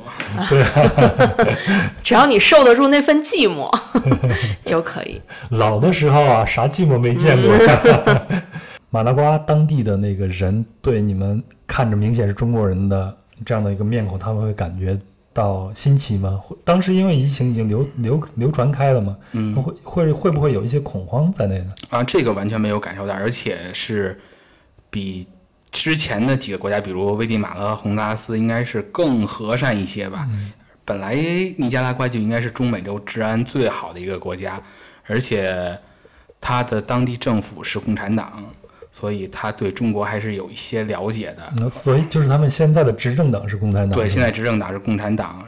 [0.49, 0.65] 对，
[2.03, 3.71] 只要你受得住那份寂寞
[4.65, 5.21] 就可以。
[5.51, 7.53] 老的时候啊，啥寂寞没见过。
[8.91, 13.17] 马拉瓜当地的那个人对你们看着明显是中国人的。
[13.43, 14.99] 这样的一个面孔，他们会感觉
[15.33, 16.39] 到新奇吗？
[16.63, 21.73] 当时因为疫情已经流流流传开了嘛，嗯，会会会不会有一些恐慌在内呢？
[21.89, 24.21] 啊，这个完全没有感受到，而且是
[24.91, 25.27] 比
[25.71, 30.29] 之前的几个国家，比如危地马拉、洪都拉斯，应该是更和善一些吧。
[30.85, 34.61] 本来尼加拉瓜就应该是中美洲治安最好的一个国家，
[35.07, 35.79] 而且
[36.41, 38.45] 它的当地政府是共产党。
[38.93, 41.53] 所以他对中国还是有一些了解的。
[41.57, 43.97] 那所以就是他们现在的执政党是共产党。
[43.97, 45.47] 对，现在执政党是共产党。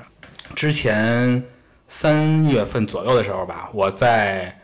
[0.55, 1.43] 之前
[1.89, 4.57] 三月份左右的时候吧，我在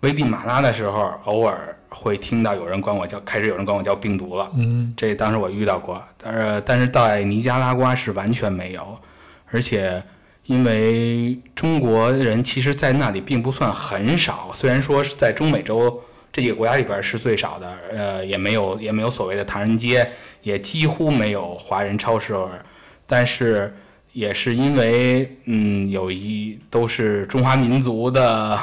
[0.00, 4.50] 危地马拉的时候，偶尔会听到有人管我叫，开始有人管我叫病毒了。
[4.56, 8.98] 嗯，这当时我遇到过，但是但是在尼加拉瓜是完全没有，
[9.50, 10.02] 而且
[10.46, 16.02] 因为中国人其实，在那里并不算很少，虽然说是在中美洲。
[16.36, 20.10] 这几个国家里边是最少的，呃，也没有也没有所谓的唐人街，
[20.42, 22.34] 也几乎没有华人超市，
[23.06, 23.72] 但是
[24.12, 28.58] 也是因为，嗯，有一都是中华民族的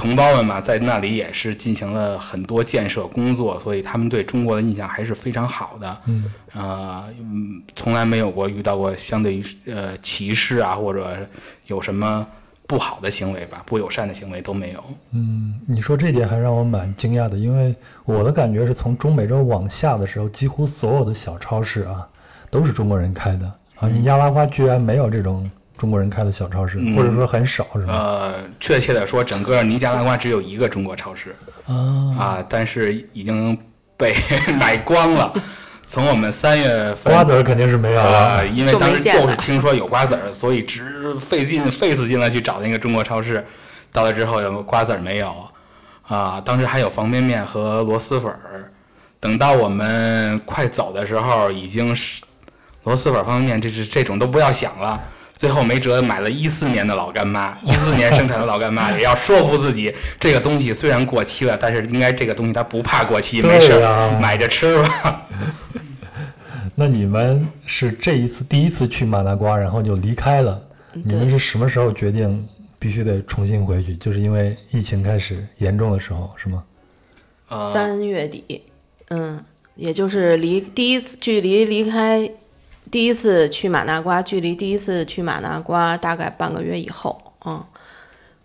[0.00, 7.04] 同胞们嘛，在那里也是进行了很多建设工作，所以他们对中国的印象还是非常好的，嗯，啊，
[7.76, 11.18] 从来没有过遇到过相对于呃歧视啊，或者
[11.66, 12.26] 有什么。
[12.66, 14.84] 不好的行为吧，不友善的行为都没有。
[15.10, 22.06] 嗯，你说这点还让我蛮惊讶的，因为我的感觉是从中美洲往下的时候，几乎所有的小超市啊
[22.48, 23.88] 都是中国人开的啊。
[23.88, 27.94] 你亚拉瓜居然没有这种中国人开的小超市，或者说很少，是吧？
[27.94, 31.74] 呃，确切的说，整个尼加拉瓜只有一个中国超市啊
[32.18, 33.56] 啊，但是已经
[33.96, 34.14] 被
[34.58, 35.32] 买光了。
[35.82, 43.42] 从我们三月份，瓜子儿肯定是没有了，因为当时就是听说有瓜子儿，所以直费劲费死劲了去找那个中国超市。
[43.90, 45.34] 到了之后，有瓜子儿没有
[46.06, 46.42] 啊？
[46.44, 48.70] 当时还有方便面和螺蛳粉儿。
[49.18, 52.22] 等到我们快走的时候，已经是
[52.84, 55.00] 螺蛳粉、方便面，这是这种都不要想了。
[55.40, 63.80] 最后没辙，买了一四年的老干妈，一四年生产的老干妈， 也要说服自己，这个东西虽然过期了，但是应该这个东西它不怕过期，没事，
[64.20, 65.26] 买着吃吧。
[66.76, 70.60] 那你们是这一次第一次去马纳瓜，然后就离开了。
[70.92, 72.46] 你们是什么时候决定
[72.78, 73.96] 必须得重新回去？
[73.96, 76.62] 就是因为疫情开始严重的时候，是吗？
[77.72, 78.60] 三月底，
[79.08, 79.42] 嗯，
[79.74, 82.30] 也就是离第一次距离离开。
[82.90, 87.64] 第一次去马纳瓜，距离第一次去马纳瓜大概半个月以后，嗯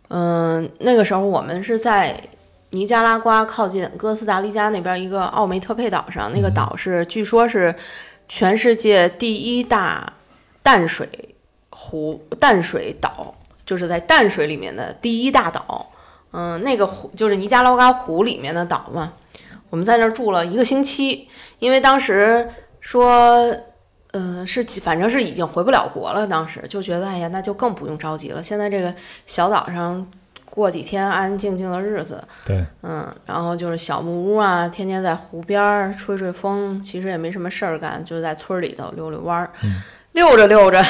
[0.10, 2.22] 嗯，那个时候我们是在
[2.70, 7.74] 尼加拉瓜靠近哥斯达黎加那边一个奥梅特佩岛上，那个岛是据说是
[8.28, 10.14] 全世界第一大
[10.62, 11.10] 淡水
[11.72, 13.34] 湖淡水岛，
[13.66, 15.90] 就是在淡水里面的第一大岛，
[16.32, 19.14] 嗯，那个湖就是尼加拉瓜湖里面的岛嘛。
[19.72, 21.28] 我们在那儿住了一个星期，
[21.58, 22.48] 因为当时
[22.80, 23.52] 说。
[24.18, 26.26] 嗯，是，反正是已经回不了国了。
[26.26, 28.42] 当时就觉得，哎呀，那就更不用着急了。
[28.42, 28.94] 现在这个
[29.28, 30.08] 小岛上
[30.46, 39.52] 过几天安安静静的日子，对，嗯，然后就是小木屋啊，天天在湖边儿吹吹风，其实也没什么事儿干，就在村里头溜溜弯儿。
[39.64, 39.82] 嗯
[40.14, 40.82] 溜着溜着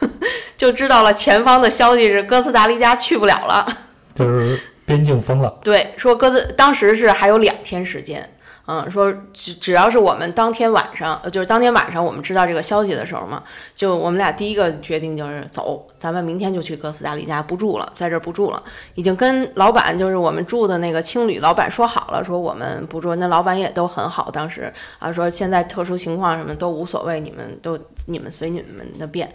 [0.58, 3.66] 就知道了前方的消息是哥斯达黎加去不了了，
[4.14, 5.58] 就是边境封了。
[5.64, 8.28] 对，说哥斯当时是还有两天时间。
[8.66, 13.42] 嗯，说只只要是我们当天晚上，就是当天晚上我们知道这个消息的时候嘛，
[13.74, 18.62] 就我们俩第一个决定就是走，咱们明天就去哥斯达黎加不住了，在这不住了，
[18.94, 29.30] 已经跟老板就是我们住的那个青旅老板说好了，说我们不住，那老板也都很好，当时啊说现在特殊情况什么都无所谓，你们都你们随你们的便。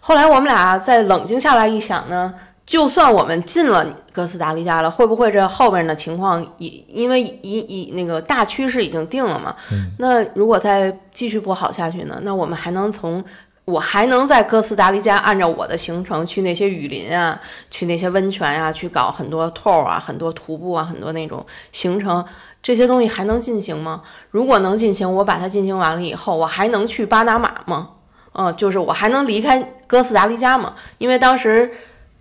[0.00, 2.34] 后来我们俩再冷静下来一想呢。
[2.66, 9.54] 就算我们进了哥斯达黎加了，会不会这后边的情况以因为以以那个大趋势已经定了嘛？
[9.98, 12.18] 那如果再继续不好下去呢？
[12.22, 13.24] 那我们还能从
[13.66, 22.24] 我还能在哥斯达黎加按照我的行程去那些雨林啊，去那些温泉啊，去搞很多 tour 啊，很多徒步啊，很多那种行程，
[22.60, 24.02] 这些东西还能进行吗？
[24.32, 27.90] 如果能进行，我把它进行完了以后，我还能去巴拿马吗？
[28.32, 30.74] 嗯，就是我还能离开哥斯达黎加吗？
[30.98, 31.70] 因为当时。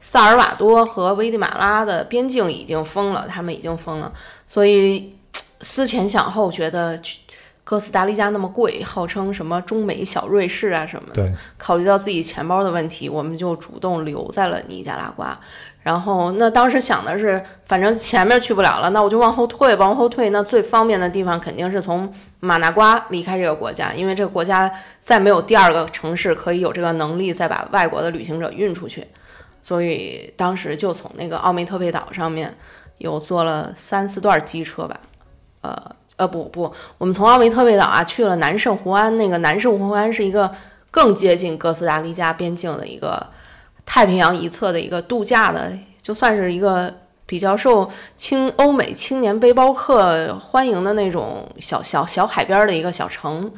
[0.07, 4.13] 萨尔瓦多和危地马拉的边境已经封了，他们已经封了，
[4.45, 5.17] 所以
[5.61, 6.95] 思前想后，觉得
[7.63, 15.35] 哥斯达黎加那么贵，号称什么中美小瑞士啊什么的，考虑到自己钱包的问题，我们就主动留在了尼加拉瓜。
[15.81, 29.07] 然后那当时想的是，反正前面去不了了，那我就往后退，往后退，那最方便的地方肯定是从马纳瓜离开这个国家，因为这个国家再没有第二个城市可以有这个能力再把外国的旅行者运出去。
[29.65, 32.55] 所以当时就从那个奥梅特佩岛上面，
[32.99, 34.99] 有坐了三四段机车吧，
[35.61, 35.75] 呃
[36.17, 40.53] 呃不不，我们从奥梅特佩岛啊去了南圣胡安，那个南圣胡安是一个
[40.91, 43.25] 更接近哥斯达黎加边境的一个
[43.87, 46.93] 太平洋一侧的一个度假的，就算是一个
[47.25, 53.51] 比较受青欧美青年背包客欢迎的那种小小小海边的一个小城。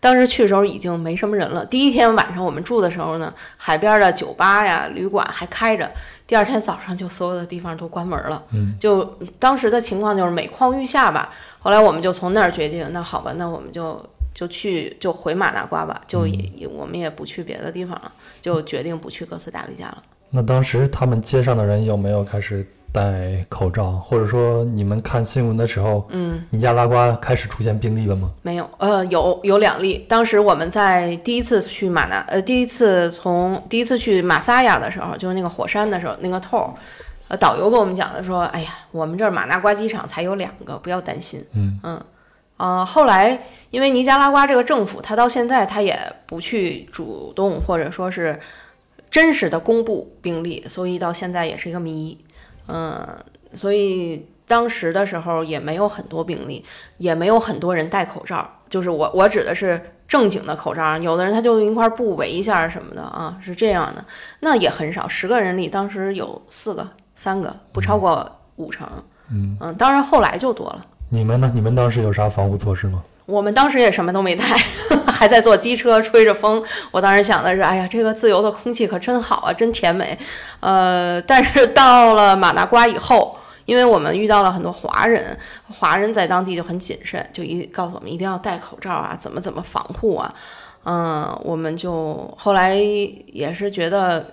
[0.00, 1.64] 当时去的时候已经没什么人了。
[1.66, 5.90] 第一天晚上我们住的时候呢，海边的酒吧呀、旅馆还开着。
[6.26, 8.42] 第二天早上就所有的地方都关门了。
[8.52, 9.04] 嗯，就
[9.38, 11.30] 当时的情况就是每况愈下吧。
[11.58, 20.02] 后来我们就从那儿决定，那好吧，那我们就就去就回马纳瓜吧，就也我们也不去别的地方了，就决定不去哥斯达黎加了。
[20.30, 22.66] 那当时他们街上的人有没有开始？
[22.90, 28.30] 戴口罩，或者说你们看新闻的时候，嗯，尼加拉瓜开始出现病例了吗？
[28.42, 30.06] 没有，呃，有有两例。
[30.08, 36.74] 当时我们在第一次去马纳，呃，第一次从第一次去马萨亚的时候，就是那个火山的时候，那个透，
[37.28, 41.44] 呃，导游跟我们讲的说，哎呀，我们这儿马纳瓜机场才有两个，不要担心。
[41.52, 42.02] 嗯嗯，
[42.56, 43.38] 呃，后来
[43.70, 48.40] 因为尼加拉瓜这个政府，他到现在他也不去主动或者说是
[49.10, 52.18] 真实的公布病例，所以到现在也是一个谜。
[52.68, 53.06] 嗯，
[53.52, 56.64] 所以当时的时候也没有很多病例，
[56.98, 58.48] 也没有很多人戴口罩。
[58.68, 64.04] 就是我我指的是正经的口罩，有的人他就用一块布围一下什么的啊，是这样的，
[64.40, 65.08] 那也很少。
[65.08, 68.86] 十个人里当时有四个、三个，不超过五成。
[69.30, 70.84] 嗯嗯，当然后来就多了。
[71.10, 71.50] 你们呢？
[71.54, 73.02] 你们当时有啥防护措施吗？
[73.28, 74.42] 我们当时也什么都没带，
[75.06, 76.64] 还在坐机车吹着风。
[76.90, 80.18] 我当时想的是，哎呀，这个自由的空气可真好啊，真甜美。
[80.60, 83.36] 呃， 但是到了马纳瓜以后，
[83.66, 85.38] 因为我们遇到了很多华人，
[85.68, 90.34] 华人在当地就很谨慎，就一告诉我们一定要戴口罩啊，怎么怎么防护啊。
[90.86, 94.24] 嗯，我们就后来也是觉得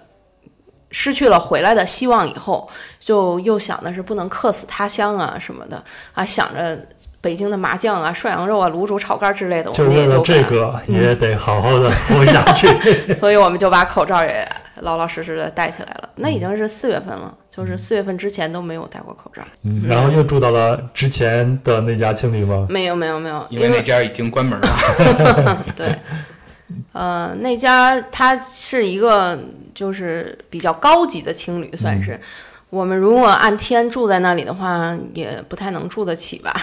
[0.90, 2.70] 失去了回来的希望，以后
[3.02, 6.80] 就又想的是不能客死他乡啊什么的啊，想着。
[7.26, 12.68] 北京的麻酱啊、涮羊肉啊、卤煮、炒肝之类的，我们也就这个也得好好的活下 去。
[13.16, 14.48] 所以我们就把口罩也
[14.82, 16.10] 老老实实的戴起来了。
[16.18, 19.42] 那已经是四月份了，就是四月份之前都没有戴过口罩。
[19.64, 22.68] 嗯，然后又住到了之前的那家青旅吗？
[22.70, 25.66] 没有，没有，没有，因为那家已经关门了。
[25.76, 25.96] 对，
[26.94, 29.36] 呃，那家它是一个
[29.74, 32.20] 就是比较高级的青旅，算是。
[32.76, 36.54] 我们如果按天住在那里的话，也不太能住得起吧。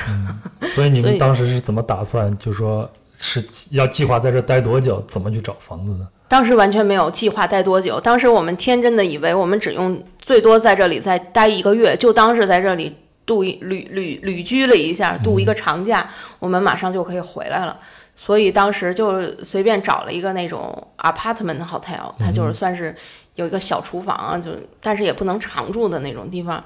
[0.60, 2.36] 所以你们当时是怎么打算？
[2.36, 2.86] 就说
[3.18, 5.02] 是要计划在这待多久？
[5.08, 6.06] 怎么去找房子呢？
[6.28, 7.98] 当时完全没有计划待多久。
[7.98, 12.94] 当时我们天真的以为，我们只用最多在这里再待一个月，就当是在这里
[13.24, 16.06] 度一旅旅旅居了一下，度一个长假，
[16.38, 17.78] 我们马上就可以回来了。
[18.14, 22.94] 所以当时就随便找了一个那种 apartment hotel，它就是算是。
[23.36, 26.62] 有一个小厨房啊，就但是也不能常住的那种地方，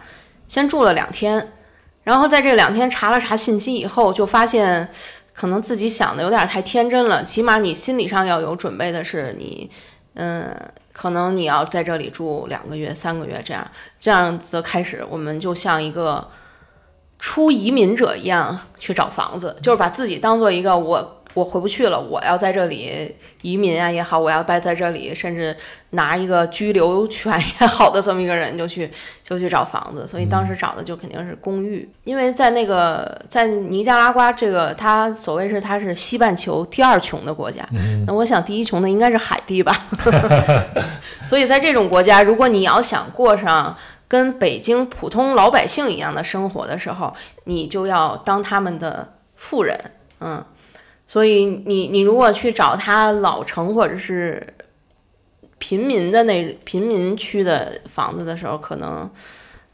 [0.48, 1.52] 先住了两天，
[2.02, 4.90] 然后在这两天查了查信息以后，就发现
[5.32, 7.22] 可能自己想的有点太天真了。
[7.22, 9.70] 起码你心理上要有准备的是，你
[10.14, 10.52] 嗯，
[10.92, 13.70] 可能你要在这里住两个月、三个月这样，
[14.00, 16.28] 这样子开始，我们就像一个
[17.20, 25.54] 出移民者一样去找房子，就是把自己当做一个我我回不去了，我要在这里移民啊也好，我要待在这里，甚至
[25.90, 28.90] 拿一个居留权也好的这么一个人就去
[29.22, 37.62] 就去找房子，所以当时找的就肯定是公寓，因为在那个在尼加拉瓜这个，它所谓是它是西半球第二穷的国家，
[38.06, 39.76] 那我想第一穷的应该是海地吧，
[41.26, 43.76] 所以在这种国家，如果你要想过上
[44.08, 47.12] 跟北京普通老百姓一样的生活的时候，
[47.44, 49.78] 你就要当他们的富人，
[50.20, 50.42] 嗯。
[51.06, 54.44] 所以你你如果去找他老城或者是
[55.58, 59.08] 平民的那贫民区的房子的时候，可能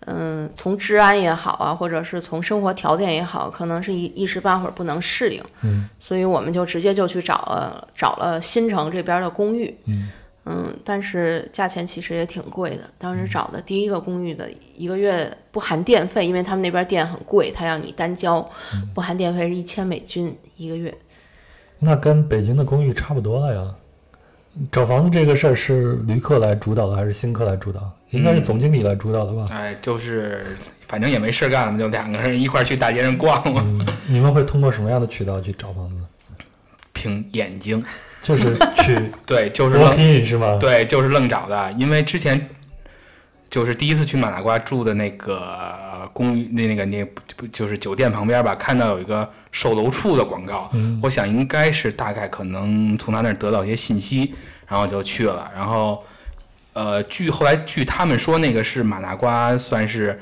[0.07, 5.43] 嗯从治安也好啊，或者是从生活条件也好，可能是一一时半会儿不能适应。
[5.62, 9.74] 嗯，所以我们就直接就去找了找了新城这边的公寓。
[9.87, 10.11] 嗯
[10.45, 12.83] 嗯，但是价钱其实也挺贵的。
[12.99, 18.45] 当时找的第一个公寓的一个月不含电费，因为他们那边电很贵，他要你单交，
[18.93, 20.93] 不含电费是一千美金一个月。
[21.83, 23.74] 那跟北京的公寓差不多了呀。
[24.70, 27.91] 找房子这个事儿是旅客来主导的还是新客来主导？
[28.11, 29.47] 应该是总经理来主导的吧？
[29.51, 30.45] 哎，就是
[30.80, 33.62] 反正也没事干，就两个人一块儿去大街上逛嘛。
[33.64, 35.97] 嗯， 你们会通过什么样的渠道去找房子？
[36.93, 37.83] 凭眼睛，
[38.22, 40.59] 就是去 对，就是罗愣，拼是吗？
[40.61, 41.72] 对，就是愣找的。
[41.72, 42.49] 因为之前
[43.53, 54.35] 就是第一次去马拿瓜住的那个公寓，那那个那不就是酒店旁边吧，看到有一个售楼处的广告，嗯我想应该是大概可能从他那儿得到一些信息，
[54.67, 55.53] 然后就去了。
[55.55, 56.03] 然后，
[56.73, 60.19] 呃，据后来据他们说，那个是马拿瓜算是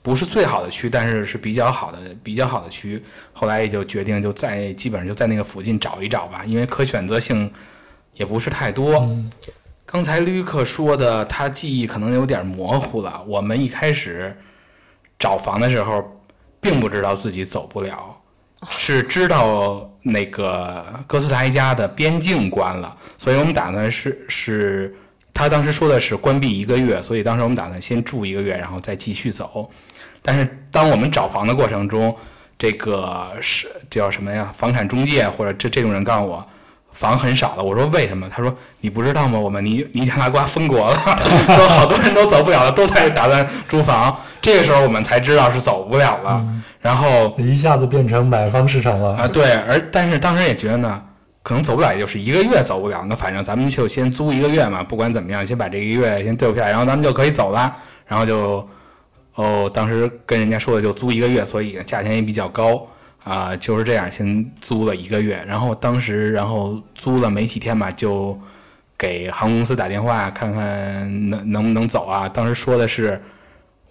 [0.00, 3.02] 不是最好的区，但是是比较好的比较好的区。
[3.32, 7.50] 后来也就决定就在基本上就在那个附近找一找吧，因为可选择性
[8.14, 8.94] 也不是太多。
[9.00, 9.28] 嗯
[9.90, 13.24] 刚才吕克说的，他记忆可能有点模糊了。
[13.26, 14.36] 我们一开始
[15.18, 16.04] 找房的时候，
[16.60, 18.14] 并不知道自己走不了，
[18.68, 24.94] 是知道那个哥斯达黎加的边境关了，所以我们打算是是，
[25.32, 29.70] 他当时说的是关闭一个月，所以当时我们打算先住一个月，然后再继续走。
[30.20, 32.14] 但是当我们找房的过程中，
[32.58, 34.52] 这个是叫什么呀？
[34.54, 36.46] 房产中介或者这这种人告诉我。
[36.98, 38.28] 房很少了，我说为什么？
[38.28, 39.38] 他说你不知道吗？
[39.38, 40.96] 我们尼尼加拉瓜封国了，
[41.46, 44.18] 说好多人都走不了了，都在打算租房。
[44.40, 46.44] 这个时候我们才知道是走不了了。
[46.80, 49.14] 然后一下子变成买方市场了。
[49.14, 51.00] 啊，对，而但是当时也觉得呢，
[51.44, 53.04] 可能走不了，也就是一个月走不了。
[53.08, 57.72] 那反正咱们就先租一个月嘛，不管怎么样，先把这一个月先对付下来，然后咱们就可以走了。
[58.08, 58.68] 然后就
[59.36, 62.84] 哦，当时跟人家说的就租一个月，所以价钱也比较高。
[63.28, 68.38] 啊、就是这样，先租了一个月，然后当时，然后租了没几天吧，就
[68.96, 72.26] 给航空公司打电话，看看能能不能走啊。
[72.28, 73.20] 当时说的是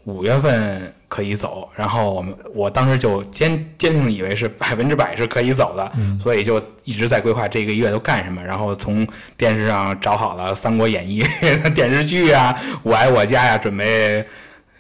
[0.06, 9.08] 五月份可以走，然后我们我当时就坚坚定的以为是百分之百是可以走的，所以就一直在规划这个月都干什么，然后从
[9.38, 11.22] 电视上找好了《三国演义》
[11.76, 14.26] 电视剧啊，《我爱我家》呀，准备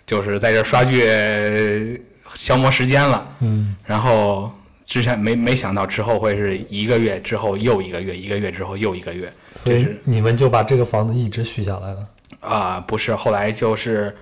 [0.05, 2.01] 就是在这刷剧
[2.35, 3.27] 消磨时间了。
[3.39, 4.51] 嗯，然后
[4.85, 12.07] 之前没没想到之后会是一个月之后又一个月，一个月之后又一个月，所以你们就把这个房子一直续下来了。
[12.39, 14.15] 啊、不是，后来就是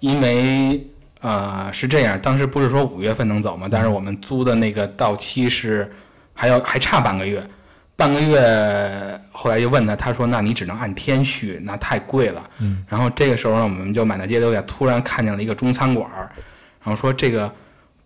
[0.00, 0.84] 因为
[1.20, 3.68] 呃是这样，当时不是说五月份能走吗？
[3.70, 5.92] 但是我们租的那个到期是
[6.32, 7.46] 还要还差半个月，
[7.94, 12.42] 半个月后来就问他，他说那你只能按天续，那太贵了。
[12.58, 16.32] 嗯，然后这个时候呢，我们就满大街溜达，突然看见了一个中餐馆儿，
[16.86, 17.52] 然后说这个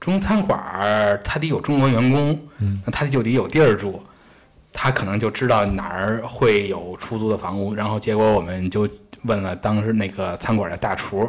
[0.01, 4.03] 中餐馆儿它得有中国员工，嗯，那他就得有地儿住。
[4.73, 8.89] 他可能就知道哪儿会有出租的房屋，然后结果我们就
[9.25, 11.29] 问了当时那个餐馆的大厨，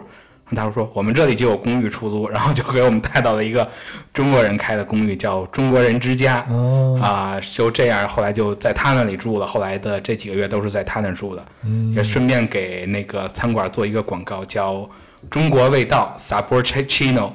[0.55, 3.67] 大厨说我们这里就有公寓出租，然后就给我们带到了一个
[4.13, 6.45] 中国人开的公寓，叫中国人之家。
[6.51, 9.47] 哦，啊，就这样，后来就在他那里住了。
[9.47, 14.87] 后来的这几个月都是在他那儿住的，嗯也顺便给那个餐馆做一个广告，叫
[15.29, 17.31] “中国味道 Saporcino”，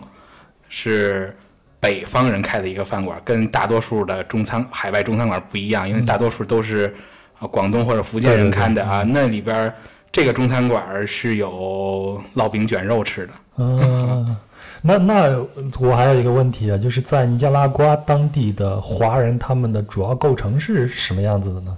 [0.69, 1.35] 是
[1.79, 6.93] 北方人开的一个饭馆，跟大多数的中餐海外中餐馆不一样，因为大多数都是
[7.39, 9.75] 啊广东或者福建人开的啊，那里边儿
[10.11, 13.33] 这个中餐馆是有烙饼卷肉吃的。
[13.59, 14.37] 嗯，
[14.83, 15.47] 那那
[15.79, 21.77] 我还有一个问题啊，就是在尼加拉瓜当地的华人，他们的主要构成是什么样子的呢？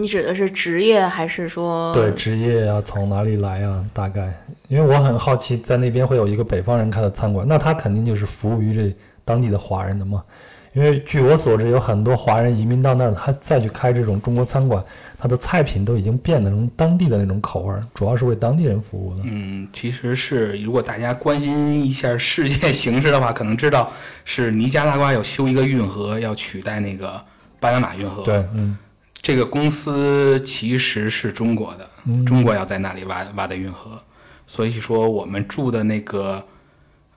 [0.00, 1.92] 你指的是职业还是说？
[1.94, 3.84] 对，职业啊，从哪里来啊？
[3.92, 4.32] 大概，
[4.68, 8.94] 因为我很好奇，在那边会有一个北方人开的餐馆，那他肯定就是服务于这
[9.24, 10.22] 当地的华人的嘛。
[10.74, 14.84] 因为据我所知，有很多华人移民到那儿，他再去开这种中国餐馆，
[15.18, 19.22] 他的菜品都已经变得成当地的那种口味儿，主要是为当地人服务的。
[19.24, 23.90] 嗯，其实是如果大家关心一下世界形势的话，可能知道
[24.26, 27.18] 是尼加拉瓜要修一个运河，要取代那个
[27.58, 28.22] 巴拿马运河。
[28.22, 28.76] 对，嗯
[29.26, 32.24] 这个公司其实是中国的，嗯。
[32.24, 34.00] 中国要在那里挖挖的运河，
[34.46, 36.40] 所以说我们住的那个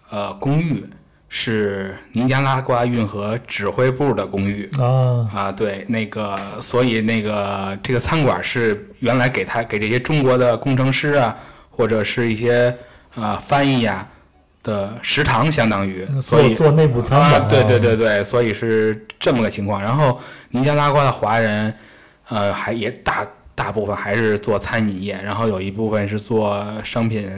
[0.09, 0.83] 呃公寓
[1.27, 11.37] 是尼加拉瓜运河指挥部的公寓啊，啊，对，那个所以那个这个餐馆是原来给他给这些中国的工程师啊，
[11.69, 12.75] 或者是一些
[13.13, 14.07] 呃翻译啊
[14.63, 19.79] 的食堂，相当于，所以做做内部餐啊，对对对对，所以是这么个情况。
[19.79, 21.71] 然后尼加拉瓜的华人，
[22.29, 27.29] 呃，还也大大部分还是做餐饮业，然后有一部分是做商品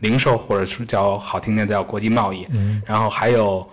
[0.00, 2.46] 零售，或者是叫好听点叫国际贸易。
[2.50, 3.64] 嗯然后还有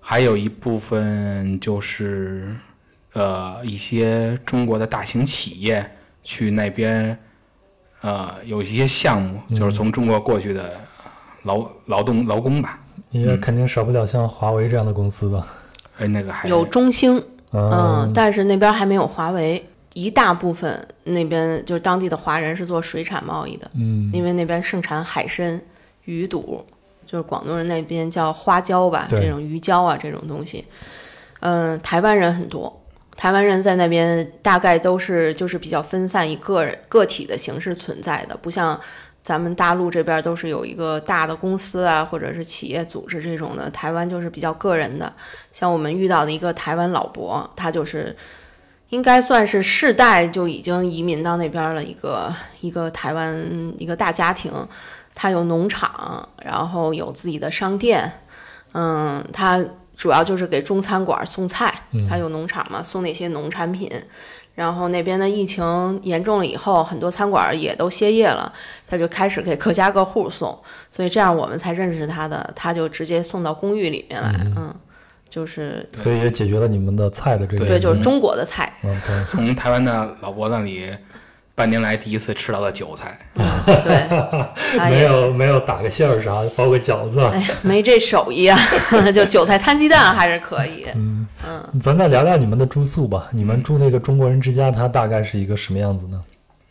[0.00, 2.52] 还有一部分就是
[3.12, 5.88] 呃一些中国的大型企业
[6.22, 7.16] 去那边
[8.00, 10.72] 呃有一些项目，就是从中国过去的
[11.44, 12.80] 劳劳动劳工吧。
[13.10, 15.46] 也肯定少不了像华为这样的公司吧，
[15.98, 17.18] 哎，那个还有中兴，
[17.50, 19.62] 啊嗯，，但是那边还没有华为。
[19.94, 25.60] 一大部分那边就是当地的华人是做水产贸易的，嗯因为那边盛产海参、
[26.04, 26.64] 鱼肚，
[27.06, 30.64] 就是广东人那边叫花椒吧，这种鱼胶啊这种东西。
[31.40, 32.82] 嗯，台湾人很多，
[33.16, 38.80] 台湾人在那边大概都是就是比较分散，以个人个体的形式存在的，不像
[39.20, 43.68] 咱们大陆这边都是有一个大的公司啊，或者是企业组织这种的。
[43.68, 45.12] 台湾就是比较个人的，
[45.52, 48.16] 像我们遇到的一个台湾老伯，他就是。
[48.92, 52.30] 应该算是世代就已经移民到那边了，一个
[52.60, 54.52] 一个台湾一个大家庭，
[55.14, 58.20] 他有农场，然后有自己的商店，
[58.74, 59.64] 嗯，他
[59.96, 61.74] 主要就是给中餐馆送菜，
[62.06, 63.90] 他有农场嘛，送那些农产品。
[64.54, 68.52] 然后那边的疫情严重了以后，很多餐馆也都歇业了，
[68.86, 74.74] 他就开始给各家各户送，所以这样我们才认识他的，他就直接送到公寓里面来，嗯，
[75.32, 80.90] 就是所以也解决了你们的菜的这个对，就是中国的菜，嗯对， 从台湾的老伯那里
[81.54, 83.18] 半年来第一次吃到的韭菜。
[83.64, 84.06] 对，
[84.90, 87.18] 没也有没有打个馅儿啥，包个饺子。
[87.20, 88.58] 哎呀，没这手艺啊，
[89.14, 90.86] 就韭菜摊鸡蛋还是可以。
[90.94, 91.26] 嗯
[91.80, 93.28] 咱再聊聊你们的住宿吧。
[93.32, 96.20] 你们住那个中国人之家，它大概是一个什么样子呢？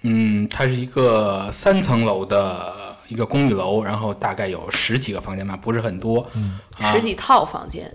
[0.03, 2.71] 嗯，它是一个三层楼的
[3.07, 6.25] 一个公寓楼，然后大概有十几个房间吧，不是很多。
[6.35, 7.91] 嗯啊十几套房间，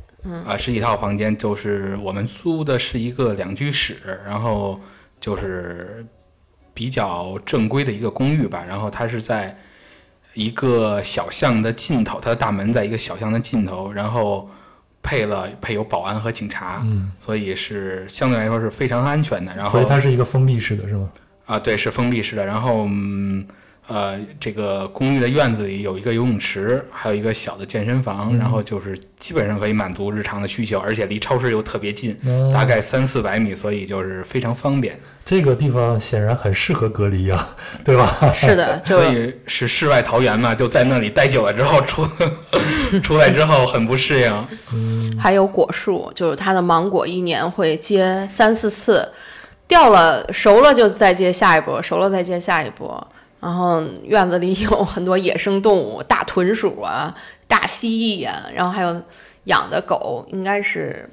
[0.46, 3.96] 啊，十几套房间，就是我们租的是一个两居室，
[4.26, 4.80] 然后
[5.20, 6.04] 就是
[6.74, 8.64] 比较正规的一个公寓吧。
[8.68, 9.56] 然后它是在
[10.34, 14.48] 一个小巷的尽头，它的大门在一个小巷的尽头，然后
[15.02, 19.54] 配了配有保安和警察，嗯，所以是相对来说是非常安全的。
[19.54, 21.10] 然后所以它是一个封闭式的，是吗？
[21.46, 22.44] 啊，对，是封闭式的。
[22.44, 23.46] 然后，嗯，
[23.88, 34.98] 呃，这个公寓的院子里有一个游泳池，还有一个小的健身房，然后就是基本上可以满足日常的需求，而且离超市又特别近，嗯大概三四百米，所以就是非常方便。
[35.24, 38.32] 这个地方显然很适合隔离啊， 对吧？
[38.32, 42.06] 是的， 所以是世外桃源嘛，就在那里待久了之后出
[43.02, 45.18] 出来之后很不适应。
[45.18, 49.08] 还有果树，就是它的芒果一年会结三四次，
[49.66, 53.06] 掉了熟了就再结下一波，熟了再结下一波。
[53.38, 57.14] 然后院子里有很多野生动物，大豚鼠啊、
[57.46, 59.02] 大蜥蜴呀、然后还有
[59.44, 61.08] 养的狗，应该是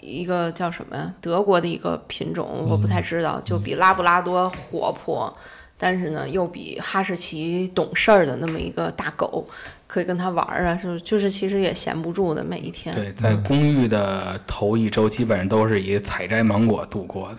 [0.00, 1.14] 一个叫什么呀？
[1.20, 5.32] 德国的一个品种，我不太知道，就比拉布拉多活泼，
[5.76, 9.46] 但是呢又比哈士奇懂事儿的那么一个大狗，
[9.86, 12.94] 可以跟它玩儿啊，就是就是其实也闲不住的每一天。
[12.94, 17.38] 对，在公寓的头一周基本上都是以采摘芒果度过的。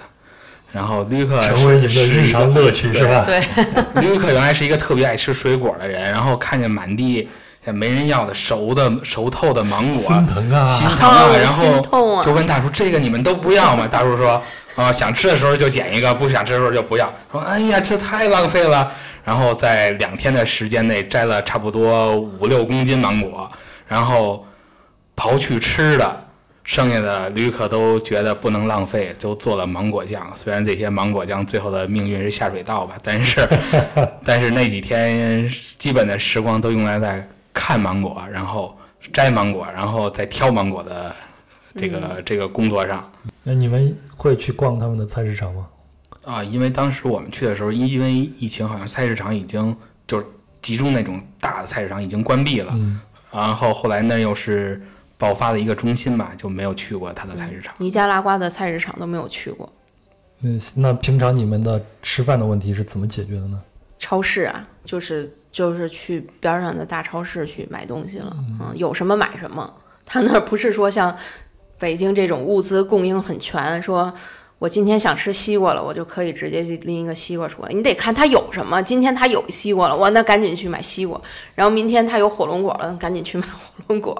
[0.71, 3.25] 然后旅客成为你们的日常乐趣，是吧？
[3.25, 3.41] 对，
[4.01, 7.27] 吕克原来是一个特别爱吃水果的人，然后看见满地
[7.73, 10.65] 没人要的熟的熟透的芒果，心疼啊！
[10.67, 14.41] 心疼啊，哦然心痛啊后就问大叔：“这个你们都不要吗？”大叔说
[14.75, 18.91] ：“啊，想吃的时候就捡一个，不想吃的时候就不要。”说：“哎呀，这太浪费了。”
[19.25, 23.47] 然后在两天的时间内摘了差不多五六公斤芒果，
[23.87, 24.43] 然后
[25.15, 26.25] 刨去吃的，
[26.69, 30.31] 剩下的旅客都觉得不能浪费，都做了芒果酱。
[30.35, 33.41] 虽然这些芒果酱最后的命运是下水道吧，但是
[34.23, 35.49] 但是那几天
[35.79, 38.77] 基本的时光都用来在看芒果，然后
[39.11, 41.15] 摘芒果，然后再挑芒果的
[41.73, 43.11] 这个、这个工作上。
[43.41, 45.65] 那你们会去逛他们的菜市场吗？
[46.23, 50.25] 啊，因为当时我们去的时候，因为疫情，好像菜市场已经就是
[50.61, 52.99] 集中那种大的菜市场已经关闭了，嗯，
[53.31, 54.79] 然后后来那又是
[55.19, 57.75] 爆发的一个中心吧，就没有去过它的菜市场。
[57.77, 59.71] 尼加拉瓜的菜市场都没有去过。
[60.39, 63.61] 那那平常你们的吃饭的问题是怎么解决的呢？
[63.97, 69.71] 超市啊，就是就是去边儿上的大超市去买东西了，嗯，有什么买什么。
[70.05, 71.13] 他那儿不是说像
[71.77, 74.13] 北京这种物资供应很全，说
[74.59, 77.69] 我今天想吃西瓜了，我就可以直接去拎一个西瓜出来。
[77.69, 81.19] 你得看它有什么，今天它有西瓜了，我那赶紧去买西瓜。
[81.55, 84.15] 然后明天它有火龙果了，赶紧去买火龙果。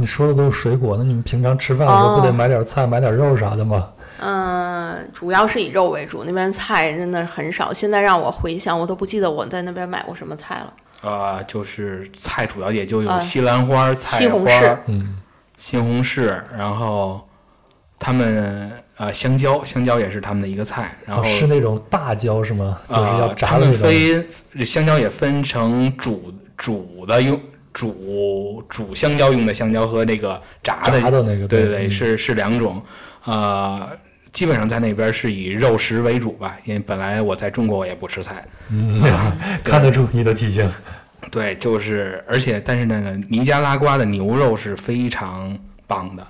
[0.00, 3.88] 你说的都是水果，那你们平常吃饭的时候不得买点菜、买点肉啥的吗？
[4.18, 7.72] 嗯，主要是以肉为主，那边菜真的很少。
[7.72, 10.72] 现在让我回想，我都不记得我在那边买过什么菜了。
[11.02, 15.18] 呃，就是菜主要也就有啊西兰花、菜西红柿花、嗯，
[15.58, 17.20] 西红柿，然后
[17.98, 22.78] 他们呃香蕉，香蕉也是他们的一个菜，然后哦是那种大椒是吗？
[22.88, 23.80] 就是要呃，他们炸的那种。
[24.52, 27.40] 分香蕉也分成煮煮的用
[27.72, 32.82] 煮煮香蕉用的香蕉和那个炸的炸的那个对对，对嗯是是两种。
[33.24, 33.88] 呃，
[34.32, 38.44] 基本上在那边是以肉食为主吧，因为本来我在中国我也不吃菜。
[38.70, 39.02] 嗯，
[39.62, 40.70] 看得出你的体型。
[41.30, 46.26] 对，就是而且但是那个尼加拉瓜的牛肉是非常棒的，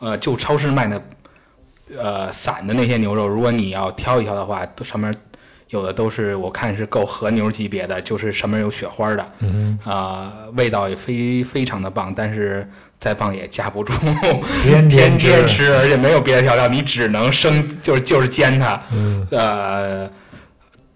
[0.00, 1.00] 呃，就超市卖的
[1.96, 5.14] 呃散的那些牛肉，如果你要挑一挑的话，都上面
[5.68, 12.68] 有的都是我看是够和牛级别的，就是上面有雪花的，嗯啊、味道也非非常的棒，但是
[12.98, 13.92] 再棒也架不住
[14.62, 15.26] 天天天吃。
[15.28, 19.26] 天吃，而且没有别的调料，你只能生就是就是煎它，嗯。
[19.30, 20.10] 呃，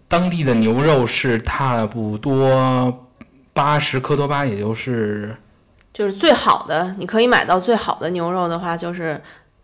[0.09, 3.07] 当地的牛肉是差不多
[3.53, 5.37] 八十科多巴，也就是
[5.93, 9.21] 就是最好的，你可以买到最好的牛肉的话，就是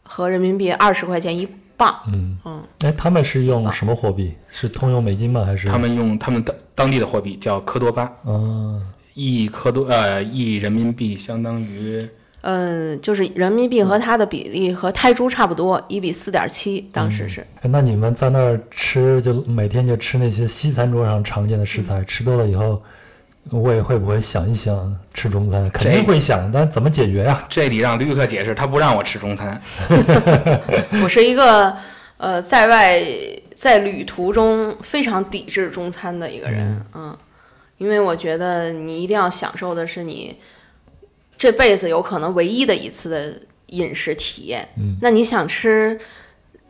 [0.08, 1.46] 合人民币二十块钱一
[1.76, 1.94] 磅。
[2.08, 4.34] 嗯嗯，哎，他们是用什么货币？
[4.48, 5.44] 是通用美金吗？
[5.44, 8.82] 还是他们用他们当当地的货币叫科多巴，嗯
[9.14, 12.08] 一科多呃一人民币相当于
[12.40, 17.40] 嗯，就是人民币和它的比例和泰铢差不多，一比四点七，当时是。
[17.60, 22.80] 哎那你们在那儿吃，就每天就吃那些西餐桌上常见的食嗯材，吃多了以后，
[23.50, 25.68] 胃会不会想一想吃中餐？
[25.70, 27.44] 肯定会想，但怎么解决呀？
[27.48, 29.60] 这得让旅客解释，他不让我吃中餐。
[31.02, 31.74] 我是一个
[32.18, 33.02] 呃，在外
[33.56, 37.16] 在旅途中非常抵制中餐的一个人，嗯，
[37.78, 40.36] 因为我觉得你一定要享受的是你
[41.36, 44.68] 这辈子有可能唯一的一次的饮食体验。
[44.76, 45.98] 嗯，那你想吃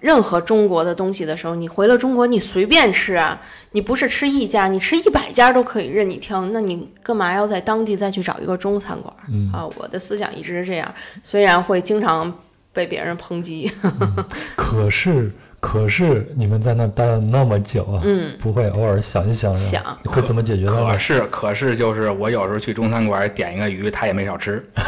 [0.00, 3.40] 任何中国的东西的时候，你回了中国你随便吃啊，
[3.72, 9.12] 你不是吃一家，你吃一百家都可以任你挑，那你干嘛要在当地再去找一个中餐馆？
[9.28, 12.32] 嗯啊，我的思想一直是这样，虽然会经常
[12.72, 13.70] 被别人抨击。
[14.56, 20.88] 可是可是你们在那待了那么久啊，嗯，不会偶尔想一想，想你会怎么解决呢？
[20.92, 24.64] 可是可是就是我有时候去中餐馆点一个鱼，他也没少吃。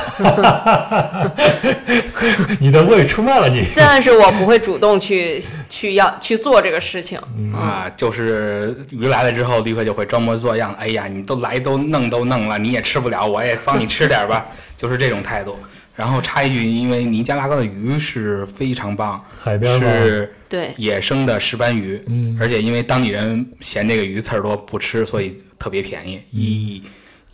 [2.60, 3.66] 你的胃出卖了你。
[3.74, 7.18] 但是我不会主动去去要去做这个事情。
[7.52, 10.72] 啊，就是鱼来了之后，立刻就会装模作样。
[10.78, 14.46] 哎呀，你都来都弄都弄了，你也吃不了，我也帮你吃点吧，
[14.78, 15.56] 就是这种态度。
[16.00, 19.78] 然后插一句，因为尼加拉瓜的鱼是非常棒，海边？
[19.78, 26.18] 是对，野生的石斑鱼，嗯而且因为当地人嫌这个鱼刺儿多不吃，所以特别便宜。
[26.30, 26.82] 一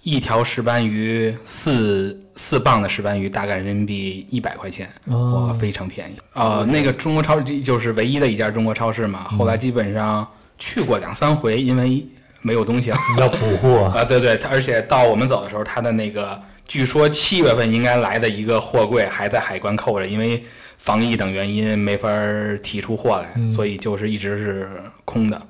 [0.02, 6.14] 一条石斑鱼四四磅的石斑鱼，大概人民币一百块钱，哦哇，非常便宜。
[6.32, 10.26] 呃，那个中国超市就是唯一的一家中国超市嘛，后来基本上
[10.58, 12.04] 去过两三回，因为
[12.42, 12.96] 没有东西了。
[13.16, 20.44] 要补货， 啊，对对，而且到我们走的时候，他的那个据说七月份应该来的一个货柜还在海关扣着，因为
[20.78, 24.68] 防疫等原因没法儿提出货来，所以就是一直是
[25.04, 25.40] 空的。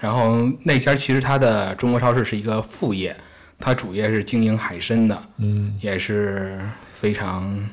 [0.00, 3.16] 然后那家其实它的中国超市是一个副业，
[3.58, 6.58] 它主业是经营海参的，嗯，也是
[6.88, 7.68] 非常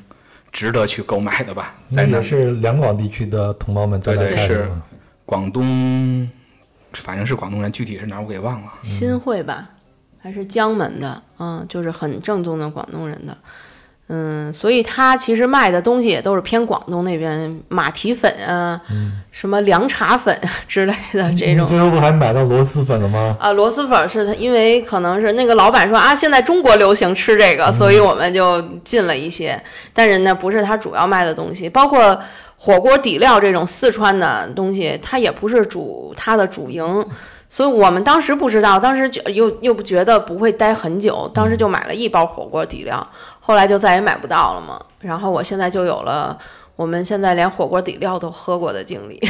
[0.52, 1.74] 值得去购买的吧。
[1.84, 4.70] 在那那是两广地区的同胞们在那对对是
[5.24, 6.30] 广东，
[6.92, 8.72] 反正是广东人，具体是哪儿我给忘了。
[8.84, 9.68] 新会吧，
[10.22, 13.36] 还是江门的，嗯，就是很正宗的广东人的。
[14.12, 18.80] 嗯，所以他其实卖的东西也都是偏广东那边马蹄粉啊，
[19.30, 21.64] 什么凉茶粉啊 之类的这种。
[21.64, 23.36] 最后不还买到螺蛳粉了吗？
[23.38, 29.62] 啊，螺蛳粉是他，因为可能是那个老板说啊，现在中国流行吃这个，所以我们就进了一些。
[29.94, 32.20] 但是呢，不是他主要卖的东西，包括
[32.56, 37.06] 火锅底料这种四川的东西，它也不是主它的主营。
[37.50, 43.06] 所以我们当时不知道，当时觉又又不觉得不会待很久，当时就买了一包火锅底料，
[43.40, 44.80] 后来就再也买不到了嘛。
[45.00, 46.38] 然后我现在就有了。
[46.76, 49.20] 我们现在连火锅底料都喝过的经历，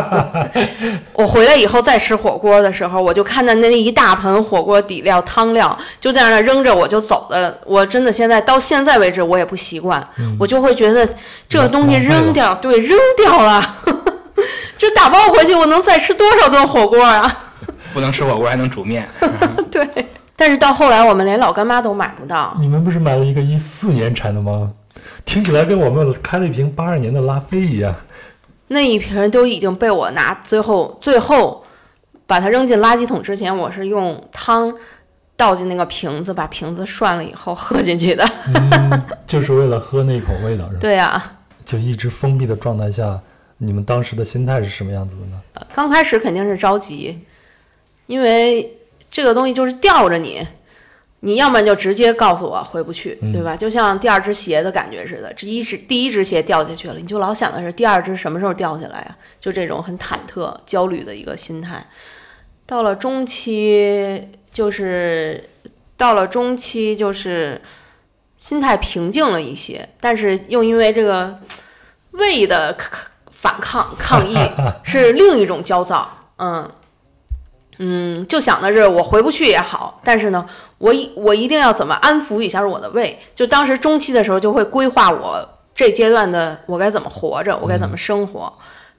[1.14, 7.58] 我回来以后再吃火锅的时候，我就看到那一大盆火锅底料汤料就在那扔着，我就走的。
[7.64, 10.06] 我真的现在到现在为止，我也不习惯，
[10.38, 11.08] 我就会觉得
[11.48, 13.62] 这个东西扔掉，对，扔掉了。
[14.76, 17.44] 这打包回去，我能再吃多少顿火锅啊？
[17.92, 19.08] 不能吃火锅还能煮面，
[19.70, 19.88] 对。
[20.38, 22.54] 但是到后来，我们连老干妈都买不到。
[22.60, 24.70] 你们不是买了一个一四年产的吗？
[25.24, 27.94] 听起来跟我们开了一瓶八二年的拉菲一样。
[28.68, 31.64] 那一瓶都已经被我拿，最后最后
[32.26, 34.74] 把它扔进垃圾桶之前，我是用汤
[35.36, 38.28] 倒进那个瓶子，把瓶子涮了以后喝进去的。
[38.54, 40.78] 嗯，就是为了喝那口味道，是吧？
[40.80, 41.22] 对呀、
[41.64, 43.18] 就一直封闭的状态下，
[43.58, 45.66] 你们当时的心态是什么样子的呢？
[45.74, 47.18] 刚开始肯定是着急，
[48.06, 48.78] 因为
[49.10, 50.46] 这个东西就是吊着你，
[51.20, 53.56] 你要么就直接告诉我回不去，对吧？
[53.56, 59.16] 就像第二只鞋的感觉似的，这一只第一只鞋掉下去了，你就老想的是第二只什么时候掉下来啊？
[59.40, 61.86] 就这种很忐忑、焦虑的一个心态。
[62.66, 65.48] 到了中期，就是
[65.96, 67.62] 到了中期，就是
[68.36, 71.40] 心态平静了一些，但是又因为这个
[72.10, 73.00] 胃的抗
[73.38, 74.34] 反抗抗议
[74.82, 76.08] 是另一种焦躁，
[76.38, 76.66] 嗯
[77.78, 80.46] 嗯，就想的是我回不去也好，但是呢，
[80.78, 88.50] 我一我一定要怎么安抚一下我的胃，就当时中期的时候就会规划我这阶段的我该怎么活着，我该怎么生活，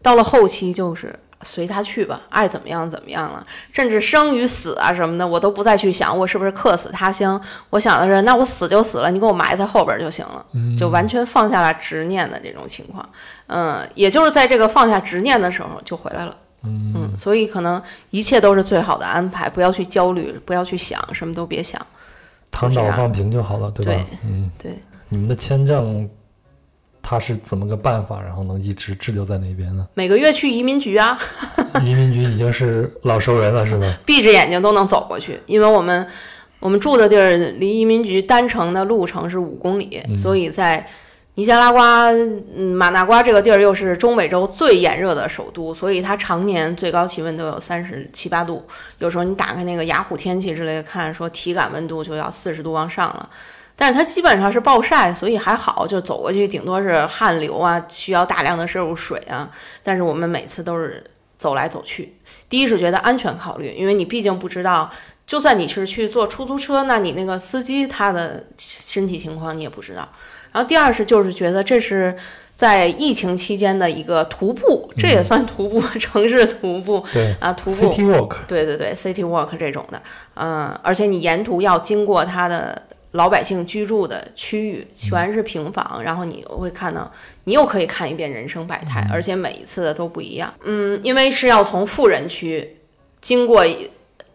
[0.03, 1.19] 到了后期就是。
[1.41, 3.45] 随他去吧，爱怎么样怎么样了。
[3.71, 7.39] 甚至生与死啊什么的，我都不再去想我是不是客死他乡。
[7.69, 10.45] 我想的是，那我死就死了，你给我埋在后边就行了，
[10.77, 13.07] 就完全放下了执念的这种情况。
[13.47, 16.35] 嗯，也就是在这个放下执念的时候就回来了。
[16.63, 21.79] 嗯，所以可能一切都是最好的安排，不要去焦虑，不要去想，什么都别想。
[22.49, 23.91] 躺倒放平就好了，对吧？
[23.91, 24.79] 对嗯，对，
[25.09, 26.09] 你们的签证
[27.10, 29.88] 它是怎么个办法，然后能一直滞留在那边呢？
[29.93, 31.18] 每个月去移民局啊，
[31.82, 33.88] 移民局已经是老熟人了，是吧？
[34.05, 36.05] 闭着眼睛都能走过去，因为我们
[36.60, 37.30] 我们住的地儿
[37.60, 40.86] 离移民局单程的路程是五公里，所以在
[41.36, 48.66] 尼加拉瓜、嗯马纳瓜这个地儿又是中美洲最炎热的首都，所以它常年最高气温都有三十七八度。
[48.99, 53.30] 有时候你打开那个雅虎天气之类的看，说体感温度就要四十度往上了。
[53.78, 59.49] 但是它基本上是暴晒，所以还好，就走过去顶多是汗流啊，需要大量的摄入水啊。
[59.84, 61.03] 但是我们每次都是
[61.38, 62.17] 走来走去，
[62.49, 64.89] 第一是觉得安全考虑，因为你毕竟不知道，
[65.28, 70.09] 就算你是去坐出租车，那你那个司机他的身体情况你也不知道。
[70.51, 72.17] 然后第二是就是觉得这是
[72.55, 77.91] 在疫情期间的一个徒步，这也算徒步， 城市徒步对啊，徒步。
[77.91, 80.01] ，City Walk，对对对，city walk 这种的，
[80.34, 82.82] 嗯，而且你沿途要经过它的
[83.18, 87.11] 老百姓居住的区域，全是平房，然后你会看到，
[87.43, 90.53] 你又可以看一遍人生百态，而且每一次的都不一样。
[90.63, 92.78] 嗯，因为是要从富人区
[93.20, 93.89] 经过一。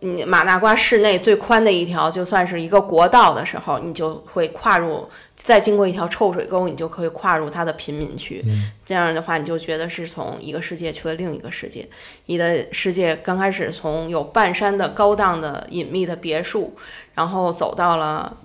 [0.05, 8.45] 嗯，马纳瓜市内最宽的一条，就算是一个国道的时候，你就会跨入，再经过一条臭水沟，你就可以跨入它的贫民区。
[8.85, 11.89] 这样的话，你就觉得是从一个世界去了另一个世界。
[12.27, 16.75] 你的世界刚开始从有半山的高档的隐秘的别墅，
[17.15, 18.37] 然后走到了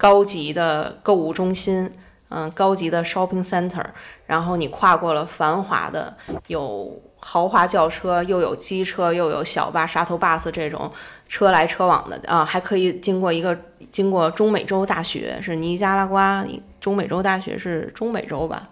[0.00, 1.92] 高级的购物中心，
[2.30, 3.84] 嗯，高级的 shopping center，
[4.24, 10.90] 然后你跨过了繁华的有豪华轿车，又有机车，又有小巴、沙头 bus 这种
[11.28, 13.54] 车来车往的啊，还可以经过一个
[13.92, 16.46] 经过中美洲大学，是尼加拉瓜
[16.80, 18.66] 中美洲大学是中美洲吧？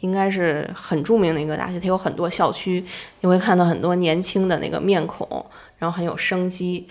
[0.00, 2.84] 应该是很著名的一个大学，它有很多校区，
[3.20, 5.26] 你会看到很多年轻的那个面孔，
[5.78, 6.86] 然后很有生机。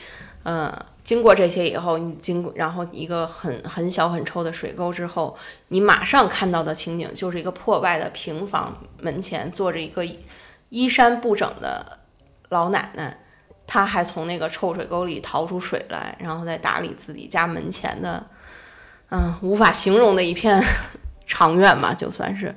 [0.45, 0.73] 嗯，
[1.04, 5.36] 经过这些以后，你经过然后一个很很小很臭的水沟之后，
[5.68, 10.04] 你马上看到的情景就是一个破败的平房门前坐着一个
[10.70, 11.99] 衣衫不整的
[12.49, 13.18] 老奶奶，
[13.68, 18.26] 她还从那个臭水沟里掏出水来，然后再打理自己家门前的，
[19.10, 20.64] 嗯，无法形容的一片
[21.26, 22.56] 长院嘛，就算是。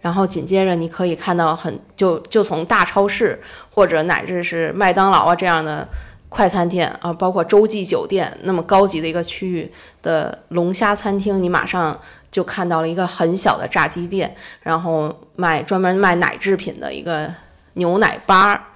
[0.00, 3.40] 然后紧接着你可以看到很就就从大超市
[3.70, 5.86] 或者乃至是麦当劳啊这样的
[6.32, 9.70] 快餐店啊，包括洲际酒店那么高级的一个区域
[10.02, 17.30] 的龙虾餐厅，你马上就看到了一个很小的炸鸡店，然后卖专门卖奶制品的一个
[17.74, 18.70] 牛奶吧。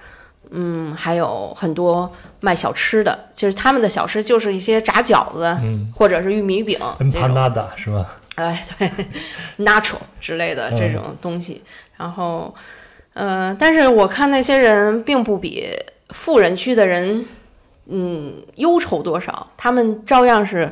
[0.51, 7.21] 嗯，还有很多卖小吃的，就是他们的小吃就是一些炸饺子，嗯或者是玉米饼这种。
[7.21, 8.17] ，Empanada 是吧？
[8.35, 8.89] 哎，对，
[9.65, 11.63] nacho 之类的这种东西。
[11.97, 12.53] 然后，
[13.13, 15.67] 呃，但是我看那些人并不比
[16.11, 17.25] 富人区的人，
[17.89, 19.51] 嗯，忧愁多少。
[19.57, 20.71] 他们照样是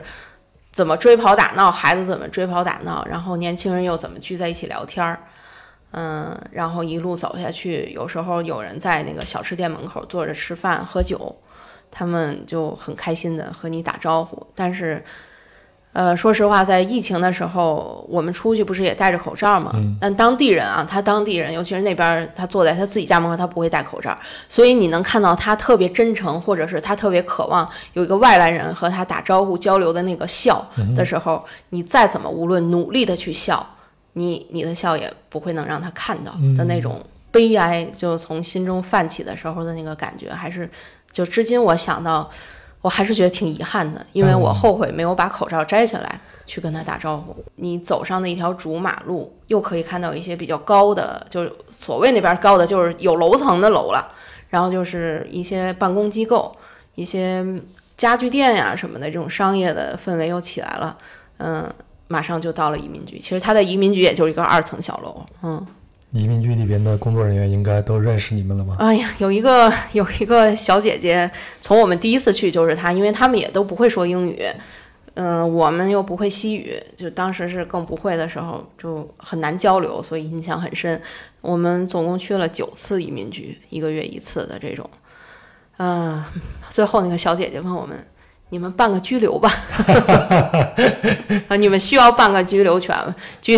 [0.71, 5.19] 怎么追跑打闹，孩子怎么追跑打闹，然后年轻人又怎么聚在一起聊天儿。
[5.91, 11.33] 嗯，然后一路走下去，有时候有人在那个小吃店门口坐着吃饭喝酒，
[11.89, 14.45] 他们就很开心的和你打招呼。
[14.53, 15.01] 但是，
[15.95, 19.71] 呃，说实话，在疫情的时候，我们出去不是也戴着口罩吗？
[19.97, 24.13] 但当地人啊，他当地人，尤其是那边他坐在他自己家门口，他不会戴口罩，
[24.49, 30.67] 所以你能看到他特别真诚，或者是他特别渴望有一个外来人和他打招呼交流的那个笑
[30.97, 33.65] 的时候，你再怎么无论努力的去笑，
[34.11, 40.69] 你你的笑也不会能让他看到的那种悲哀，就从心中泛起的时候的那个感觉，还是
[41.09, 42.29] 就至今我想到，
[42.85, 47.35] 我还是觉得挺遗憾的，因为我后悔没有把口罩摘下来去跟他打招呼。
[47.55, 54.13] 你走上的一条主马路，又可以看到一些比较高的，就是所谓那边高的，就是有楼层的楼了，
[54.49, 56.55] 然后就是一些办公机构、
[56.93, 57.43] 一些
[57.97, 60.95] 家具店呀什么的这种商业的氛围又起来了，
[61.39, 61.67] 嗯。
[62.07, 65.65] 马上就到了移民局，其实他的移民局也就是一个二层小楼，嗯。
[66.15, 68.77] 移民局里边的工作人员应该都认识你们了吗？
[68.79, 74.41] 哎呀，有一个 有一个小姐姐，从我们第一次去就是她，因为他们也都不会说英语，
[75.15, 81.01] 嗯，我们又不会西语，就当时是更不会的时候，就很难交流，所以印象很深。
[81.41, 84.89] 我们总共去了九次移民局，一个月一次的这种，
[85.77, 86.23] 嗯，
[86.69, 87.97] 最后那个小姐姐问我们。
[88.49, 89.51] 你们办个拘留吧，
[91.49, 92.95] 啊，你们需要办个拘留权
[93.41, 93.57] 拘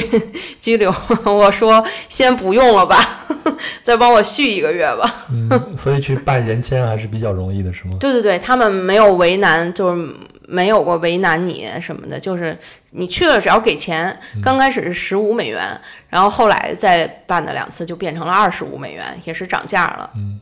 [0.60, 0.94] 拘留。
[1.26, 2.98] 我说先不用了吧，
[3.84, 5.26] 再帮我续一个月吧。
[5.30, 7.92] 嗯，所以去办人签还是比较容易的，是吗？
[8.00, 10.16] 对对对，他们没有为难，就是
[10.48, 12.58] 没有过为难你什么的，就是
[12.92, 14.18] 你去了只要给钱。
[14.42, 15.80] 刚开始是十五美元，
[16.10, 20.10] 然后后来再办的两次就变成了二十五美元，也是涨价了。
[20.16, 20.40] 嗯。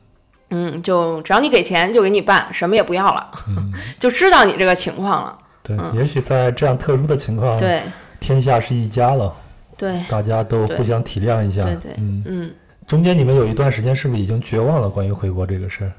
[0.57, 3.29] 嗯，就只要你给钱，就给你办，什么也不要了，
[3.99, 5.37] 就知道你这个情况了。
[5.61, 7.81] 对，也许在这样特殊的情况，对，
[8.21, 9.35] 天下是一家了，
[9.77, 11.61] 对，大家都互相体谅一下。
[11.63, 12.53] 对对，嗯嗯。
[12.87, 14.87] 中间你们有一段时间是不是已经绝望了？
[14.87, 15.91] 关于回国这个事儿？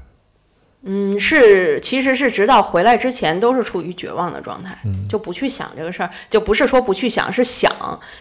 [0.85, 4.75] 嗯，是，其实是直到回来之前都是处于绝望的状态，
[5.07, 7.71] 就不去想这个事儿，就不是说不去想，是想，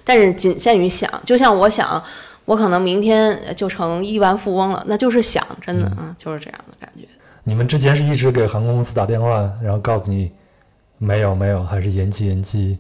[0.05, 1.11] 但是仅限于想。
[1.25, 2.05] 就像我想。
[2.47, 7.07] 我可能明天就成亿万富翁了，那就是想，真的啊，就是这样的感觉。
[7.43, 10.33] 你们之前是一直给航空公司打电话，然后告诉你
[10.99, 12.79] 没有没有，还是延期延期？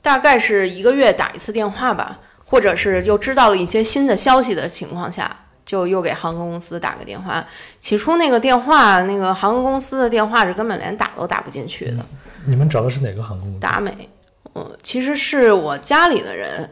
[0.00, 5.36] 大概是一个月打一次电话吧，或者是又知道了一些新的消息的情况下，
[5.66, 7.44] 就又给航空公司打个电话。
[7.78, 12.06] 起初那个电话，那个航空公司的电话是根本连打都打不进去的。
[12.46, 13.60] 你们找的是哪个航空公司？
[13.60, 14.08] 达美。
[14.54, 16.70] 嗯，其实是我家里的人，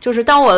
[0.00, 0.54] 就是当我。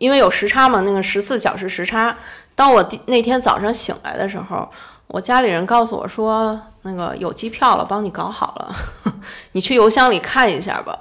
[0.00, 2.16] 因为有时差嘛，那个十四小时时差。
[2.54, 4.68] 当我第那天早上醒来的时候，
[5.06, 8.74] 我家里人告诉我说，那个有机票了，帮你搞好了，
[9.52, 10.98] 你去邮箱里看一下吧。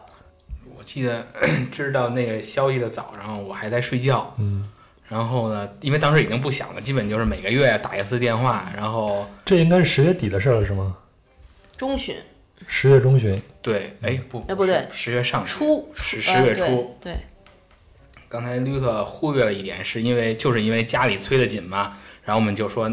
[0.78, 1.26] 我记得
[1.72, 4.36] 知道那个消息的早上，我还在睡觉。
[4.38, 4.70] 嗯。
[5.08, 8.70] 然后呢，因为当时已经不想了，基本就是每个月打一次电话。
[8.76, 10.96] 然后这应该是十月底的事了，是吗？
[11.78, 12.16] 中旬。
[12.68, 13.42] 十月中旬。
[13.62, 15.58] 对，哎不，哎不对，十月上旬。
[15.58, 15.90] 初。
[15.96, 16.96] 十十月初。
[17.02, 17.16] 对。
[18.30, 22.90] 刚才吕克忽略了一点，是因为就是因为家里催得紧嘛，然后我们就说，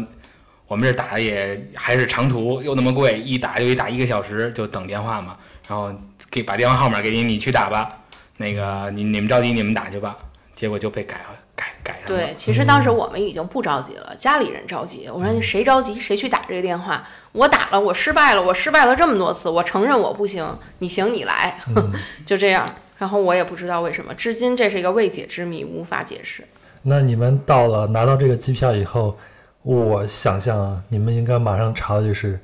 [0.67, 5.37] 我们这打的也还是长途，又那么贵，一打就一打一个小时，就等电话嘛。
[5.67, 5.93] 然后
[6.31, 7.99] 给把电话号码给你，你去打吧。
[8.37, 10.17] 那个你你们着急，你们打去吧。
[10.55, 12.23] 结果就被改了，改改上了。
[12.23, 15.07] 对，其实当时我们已经不着急了，家里人着急。
[15.07, 17.07] 我说谁着急谁去打这个电话。
[17.33, 21.59] 我打了，我失败了，我失败了这么多次，我承认我不行，你行你来，
[22.25, 22.67] 就这样。
[22.97, 26.43] 然后我也不知道为什么，至今这是一个未解之谜，无法解释。
[26.81, 29.17] 那你们到了拿到这个机票以后，
[29.63, 32.39] 我想象啊，你们应该马上查的就是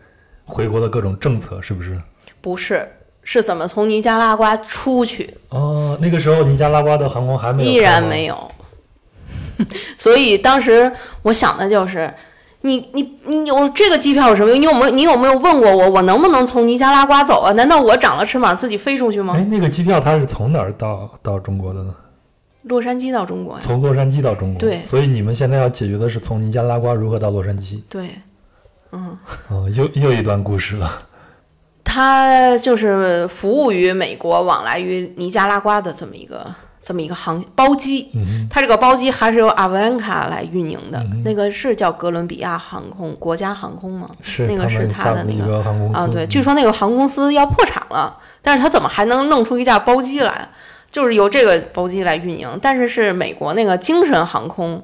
[0.45, 1.99] 回国的各种政策，是不是？
[2.41, 2.87] 不是，
[3.23, 5.33] 是怎么从尼加拉瓜出去？
[5.49, 8.51] 哦，那个时候尼加拉瓜的航空还没有，依然没有。
[9.97, 10.91] 所以当时
[11.21, 12.13] 我想的就是。
[12.65, 14.59] 你你你有这个机票有什么用？
[14.59, 17.51] 你有没有你有没有问过我，我能不能从尼加拉瓜走啊？
[17.53, 19.35] 难道我长了翅膀自己飞出去吗？
[19.37, 21.93] 哎，那个机票它是从哪儿到到中国的呢？
[22.63, 23.59] 洛杉矶到中国呀。
[23.61, 24.59] 从洛杉矶到中国。
[24.59, 24.81] 对。
[24.83, 27.83] 所以你们现在要解决的是从尼加拉瓜如何到洛杉矶。
[27.89, 28.09] 对。
[28.93, 29.17] 嗯。
[29.49, 31.01] 哦，又又一段故事了。
[31.83, 36.55] 他就是服务于美国，往来于尼加拉瓜的这么一个。
[36.83, 38.11] 这么一个航包机，
[38.49, 44.09] 它这个包机还是由阿维安卡来运营的，那个是叫哥伦比亚航空国家航空吗？
[44.21, 45.63] 是，那个是它的那个
[45.93, 50.49] 啊，对，据说那个航空公司要破产了，但是它怎么还能弄出一架包机来？
[50.91, 54.83] 就是由这个包机来运营，但是是美国那个精神航空。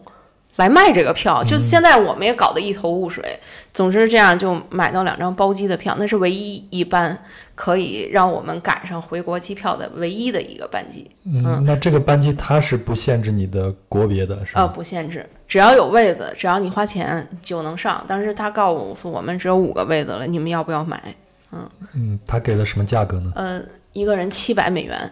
[0.56, 3.40] 来卖这个票，就现在我们也搞得一头雾水。
[3.74, 7.18] 总之，这样就买到两张包机的票，那是唯一一班
[7.62, 11.06] 可以让我们赶上回国机票的唯一的一个班机。
[11.26, 14.62] 嗯，那这个班机它是不限制你的国别的，是吧？
[14.62, 18.02] 呃，不限制，只要有位子，只要你花钱就能上。
[18.08, 21.04] 但是他告诉我们只有五个位子了，你们要不要买？
[21.52, 23.34] 嗯嗯，他给了什么价格呢？
[23.36, 25.12] 呃，一个人七百美元。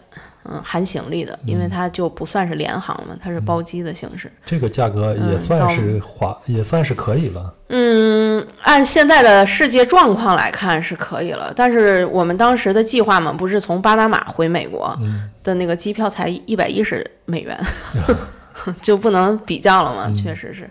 [0.50, 4.32] 嗯，含行李的，因为它就不算是联航嘛，它是包机的形式。
[4.46, 7.54] 这个价格也嗯算是划，也算是可以了。
[7.70, 17.60] 嗯，按现在的世界状况来看是可以了，但是我们当时的计划嘛，不是从巴拿马回美国嗯的那个机票才一百一十美元，
[18.82, 20.70] 就不能比较了嘛，确实是。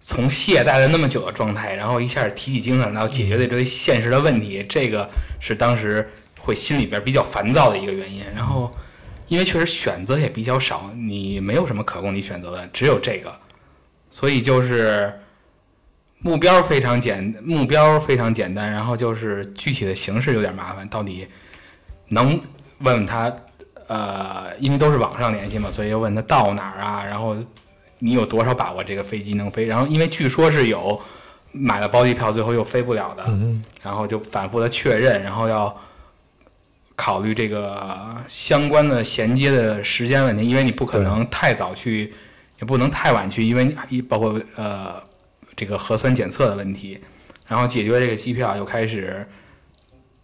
[0.00, 5.06] 从懈怠了那么久的状态，然后一下提起精神然后，解决的这些现实的问题，这个
[5.38, 8.22] 是当时会心里边比较烦躁的一个原因。
[8.34, 8.72] 然后，
[9.28, 13.34] 因为确实选择也比较少，你没有什么可供你选择的，只有这个，
[14.10, 15.12] 所以就是
[16.18, 21.28] 目标非常简，目标非常简单，然后就是具体的形式有点麻烦，到底
[22.08, 22.40] 能
[22.80, 23.32] 问问他，
[23.86, 27.36] 呃，因为都是网上联系嘛，所以要问他到哪儿啊，然后
[27.98, 29.66] 你有多少把握这个飞机能飞？
[29.66, 31.00] 然后因为据说是有
[31.52, 35.76] 买了包机票，最后又飞不了的，嗯，然后就反复的确认，然后要
[36.98, 42.12] 考虑这个相关的衔接的时间问题，因为你不可能太早去，
[42.58, 45.00] 也不能太晚去，因为一包括呃
[45.54, 47.00] 这个核酸检测的问题，
[47.46, 49.24] 然后解决这个机票，又开始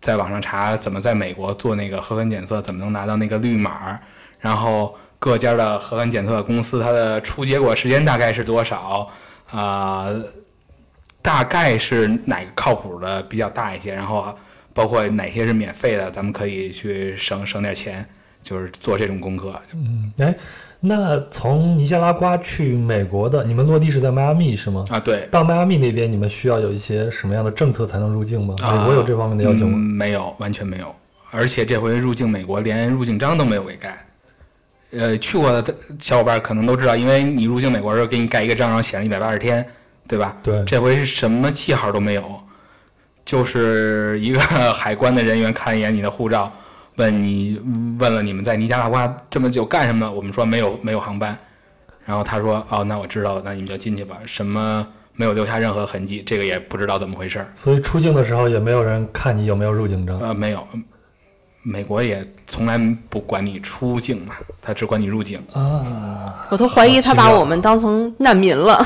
[0.01, 3.97] 在网上查怎么在美国做那个核酸检测，怎么能拿到那个绿码，
[4.41, 9.09] 然后各家的核酸检测公司它的出结果时间大概是多少？
[9.47, 10.09] 啊、
[11.23, 14.37] 大概是哪个靠谱的比较大一些，然后
[14.75, 18.05] 包括哪些是免费的，咱们可以去省省点钱，
[18.43, 19.55] 就是做这种功课。
[19.73, 20.35] 嗯哎，
[20.81, 24.85] 那从尼加拉瓜去美国的，你们落地是在迈阿密是吗？
[24.91, 28.55] 啊，对，到迈阿密那边，你们需要有一些什么样的政策才能入境吗？
[28.61, 29.79] 美国有这方面的要求嗯吗？
[29.79, 30.95] 没有，完全没有。
[31.31, 33.99] 而且这回入境美国，连入境章都没有给盖。
[34.93, 39.67] 呃，去过的小伙伴可能都知道，因为你入境美国的时候给你盖一个章，然后写上一百八十天，
[40.07, 40.37] 对吧？
[40.43, 42.23] 对，这回是什么记号都没有，
[43.25, 44.41] 就是一个
[44.73, 46.53] 海关的人员看一眼你的护照，
[46.97, 47.61] 问你
[47.99, 50.11] 问了你们在尼加拉瓜这么久干什么？
[50.11, 51.37] 我们说没有没有航班，
[52.05, 54.19] 然后他说哦，那我知道了，那你们就进去吧。
[54.27, 57.51] 什么没有留下任何痕迹，这个也不知道怎么回事儿。
[57.55, 60.21] 所以出境的时候也没有人看你有没有入境证。
[60.21, 60.67] 呃，没有，
[61.65, 65.41] 美国也从来不管你出境嘛，他只管你入境。
[65.53, 68.81] 啊，我都怀疑他把我们当成难民了，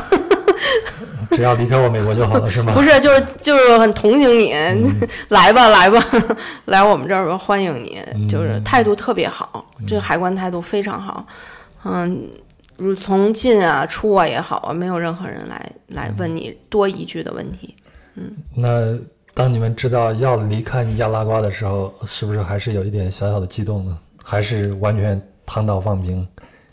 [1.33, 2.73] 只要离开我美国就好了，是吗？
[2.73, 4.55] 不是，就是就是很同情你，
[5.29, 6.03] 来吧 来吧，
[6.67, 11.27] 来我们这儿吧，欢迎你，就是态度特别好，这个海关态度非常好，
[11.85, 12.29] 嗯，
[12.77, 17.75] 如从进啊出啊也好啊，没有任何人来来问你多一句的问题。
[18.15, 18.33] 嗯。
[18.55, 18.97] 那
[19.39, 23.97] 当你们知道要离开尼加拉瓜的时候，是不是还是有一点小小的激动呢？
[24.25, 26.27] 还是完全躺倒放平，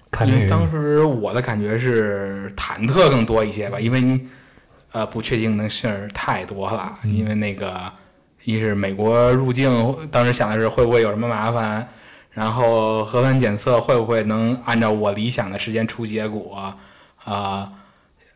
[0.09, 4.19] 看为当时我的感觉是忐忑更多一些吧，因为你
[4.93, 6.97] 呃不确定的事儿太多了。
[7.03, 7.79] 因为那个
[8.45, 11.87] 一是美国入境，当时想的是会不会有什么麻烦，
[12.31, 16.75] 然后核酸检测会不会能按照我理想的时间出结果
[17.25, 17.71] 啊、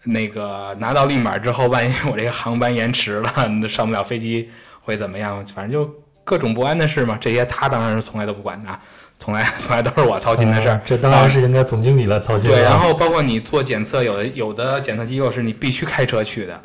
[0.04, 3.34] 那个拿到绿码之后，万一我这个航班延迟了，
[3.68, 4.50] 上不了飞机
[4.82, 5.45] 会怎么样？
[5.47, 5.93] 反正就
[6.24, 7.18] 各种不安的事嘛。
[7.20, 8.70] 这些他当然是从来都不管的，
[9.18, 10.76] 从来 从来都是我操心的事儿。
[10.76, 12.56] 啊这当然是应该总经理来操心了。
[12.56, 16.62] 对，然后包括你做检测，有的有的检测机构是你必须开车去的，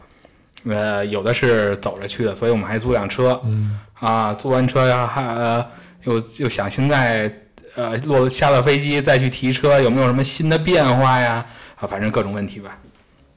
[0.68, 3.40] 呃，有的是走着去的，所以我们还租辆车。
[3.44, 5.66] 嗯，啊，租完车呀，还呃
[6.04, 7.32] 又又想现在
[7.74, 11.44] 呃落下了飞机再去提车，有没有什么新的变化呀？
[11.76, 12.78] 啊，反正各种问题吧。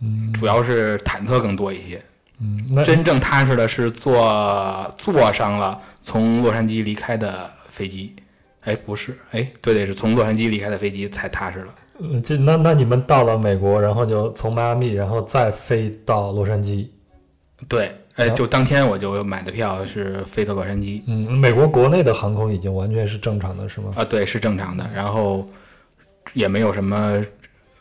[0.01, 2.01] 嗯主要是忐忑更多一些。
[2.39, 8.15] 嗯，那真正踏实的是坐坐上了从洛杉矶离开的飞机。
[8.61, 11.73] 哎，不是，哎，对对，是从洛杉矶离开的飞机才踏实了。
[11.99, 16.87] 嗯这那那你们到了美国，然后就从迈阿密，然后再飞到洛杉矶。
[17.67, 23.93] 对，哎，就当天我就买的票是飞到洛杉矶嗯，美国国内的航空已经完全是正常的，是吗？
[23.95, 25.49] 啊，对，是正常的，然后
[26.33, 27.19] 也没有什么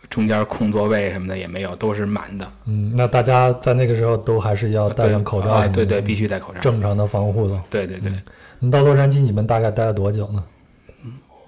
[0.09, 2.46] 中间空座位什么的也没有，都是满的。
[2.66, 6.61] 嗯，那大家在那个时候都还是要戴上口罩啊，什么的对对，必须戴口罩。
[6.61, 7.61] 正常的防护的。
[7.68, 8.12] 对对对，
[8.59, 10.42] 你到洛杉矶，你们大概待了多久呢？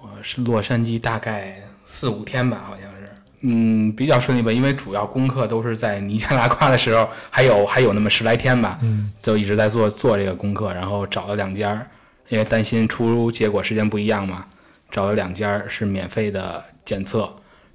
[0.01, 1.55] 我是洛杉矶大概
[1.85, 3.09] 四五天吧，好像是。
[3.41, 11.87] 嗯，比较顺利吧，因为主要功课都是在尼加拉瓜的时候，还有 还有那么十来天吧，嗯，就一直在做做这个功课，然后找了两家儿，
[12.27, 14.45] 因为担心出结果时间不一样嘛，
[14.91, 17.29] 找了两家儿是免费的检测，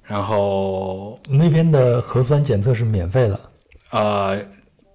[0.07, 3.39] 然后那边的核酸检测是免费的。
[3.91, 4.37] 呃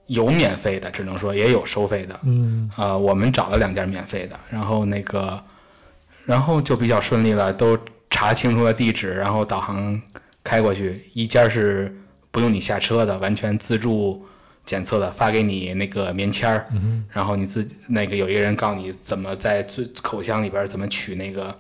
[0.06, 2.68] 有免费的，只能说也有收费的，嗯。
[2.76, 5.40] 呃，我们找了两家免费的，然后那个，
[6.26, 7.78] 然后就比较顺利了，都
[8.10, 10.02] 查清楚了地址，然后导航
[10.42, 11.96] 开过去，一家是
[12.32, 14.26] 不用你下车的，完全自助
[14.64, 21.56] 检测的，发给你那个棉签儿，嗯然后你自己那个有一个人告诉你怎么在最口腔里边怎么取那个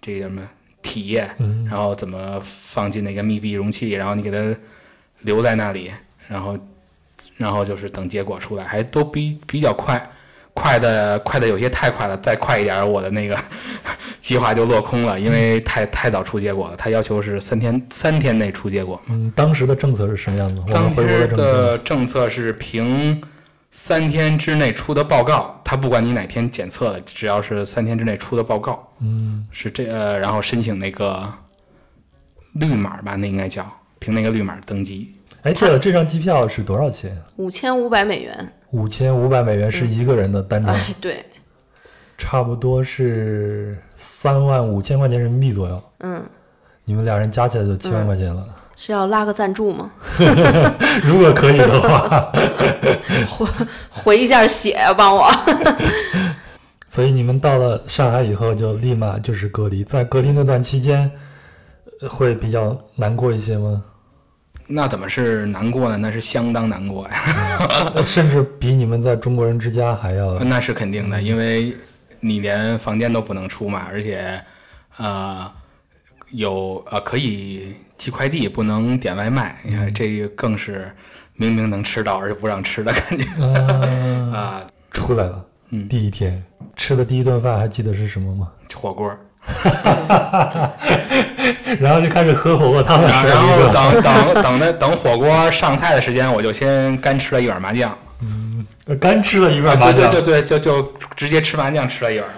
[0.00, 0.42] 这个什么
[0.84, 4.56] 体液，嗯然后怎么放进那个密闭容器，然后你给它
[5.22, 5.90] 留在那里，
[6.28, 6.56] 然后
[7.36, 10.10] 然后就是等结果出来，还都比比较快，
[10.52, 13.36] 快的快的有些太快了，再快一点我的那个
[14.20, 19.00] 计划就落空了，因为太太早出结果了，他要求是三天三天内出结果。
[19.08, 20.62] 嗯，当时的政策是什么样子？
[20.70, 23.20] 当时，的政策是凭
[23.76, 31.28] 三天之内出的报告，他不管你哪天检测的，只要是三天之内出的报告，嗯，是这呃，然后申请那个
[32.52, 33.68] 绿码吧，那应该叫
[33.98, 35.12] 凭那个绿码登机。
[35.42, 37.20] 哎，对了，这张机票是多少钱？
[37.34, 38.52] 五千五百美元。
[38.70, 41.26] 五千五百美元是一个人的单张，哎，对，
[42.16, 45.82] 差不多是三万五千块钱人民币左右。
[45.98, 46.22] 嗯，
[46.84, 48.46] 你们俩人加起来就七万块钱了。
[48.76, 49.90] 是要拉个赞助吗？
[51.04, 52.32] 如果可以的话，
[53.28, 53.46] 回
[53.90, 55.30] 回一下血啊，帮我。
[56.90, 61.10] 所以你们到了上海以后就立马就是隔离，在隔离那段期间
[62.00, 63.82] 呃会比较难过一些吗？
[64.66, 65.96] 那怎么是难过呢？
[65.98, 71.76] 那是相当难过呀，甚至比你们在中国人之家还要那是肯定的，因为
[72.20, 74.40] 你连房间都不能出嘛，而且
[74.96, 75.50] 呃
[76.30, 80.90] 有呃可以寄快递，不能点外卖，你看这个更是
[81.34, 84.62] 明明能吃到，而且不让吃的感觉啊啊。
[84.90, 85.42] 出来了。
[85.70, 86.40] 嗯第一天
[86.76, 88.48] 吃的第一顿饭还记得是什么吗？
[88.74, 89.10] 火锅，
[91.80, 93.72] 然后就开始喝火锅汤了，然后。
[93.72, 98.64] 等等等的等火锅上菜的时间，我就先干吃了一碗麻酱，嗯
[99.00, 102.28] 干吃了一碗麻啊对酱，对对对，就就直接吃麻酱吃了一碗，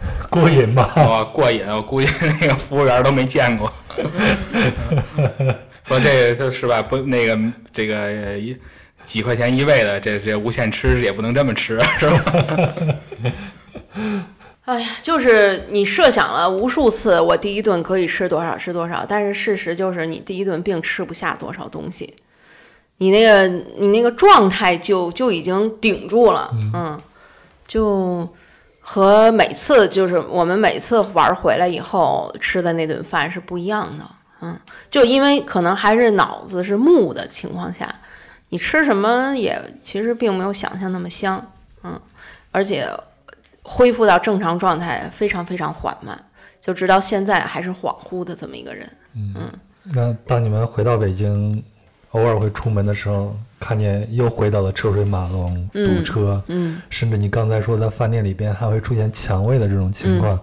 [0.30, 0.92] 过瘾吧？
[0.96, 1.66] 哇，过瘾！
[1.68, 2.08] 我估计
[2.40, 3.72] 那个服务员都没见过。
[5.84, 7.38] 说这个就是吧，不那个
[7.72, 8.56] 这个呃一
[9.04, 12.32] 几块钱一位的，这这无限吃也不能这么吃，是吧？
[14.66, 22.14] 哎呀，就是你设想了无数次，我第一顿可以吃多少吃多少，但是事实就是你第一顿并吃不下多少东西，
[22.98, 23.48] 你那个
[23.78, 27.00] 你那个状态就就已经顶住了，嗯，
[27.66, 28.28] 就
[28.92, 34.04] 和每次就是我们每次玩回来以后吃的那顿饭是不一样的，
[34.40, 34.58] 嗯，
[34.90, 37.94] 就因为可能还是脑子是木的情况下，
[38.48, 41.52] 你吃什么也其实并没有想象那么香，
[41.84, 42.00] 嗯，
[42.50, 42.88] 而且。
[43.62, 46.18] 恢复到正常状态非常非常缓慢，
[46.60, 48.90] 就直到现在还是恍惚的这么一个人。
[49.14, 49.52] 嗯
[49.84, 51.62] 那当你们回到北京，
[52.12, 60.40] 偶尔会出门的时候，看见又回到了车水马龙、堵车，嗯，甚至你刚才说在饭店里边还会出现抢位的这种情况，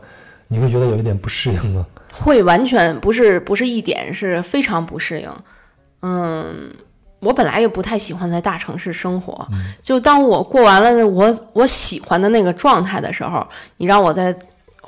[0.48, 1.86] 你会觉得有一点不适应吗？
[2.14, 5.30] 会完全不是不是一点，是非常不适应。
[6.04, 6.72] 嗯，
[7.20, 9.48] 我本来也不太喜欢在大城市生活，
[9.82, 13.46] 就当我过完了我我喜欢的那个状态的时候，
[13.78, 14.34] 你让我再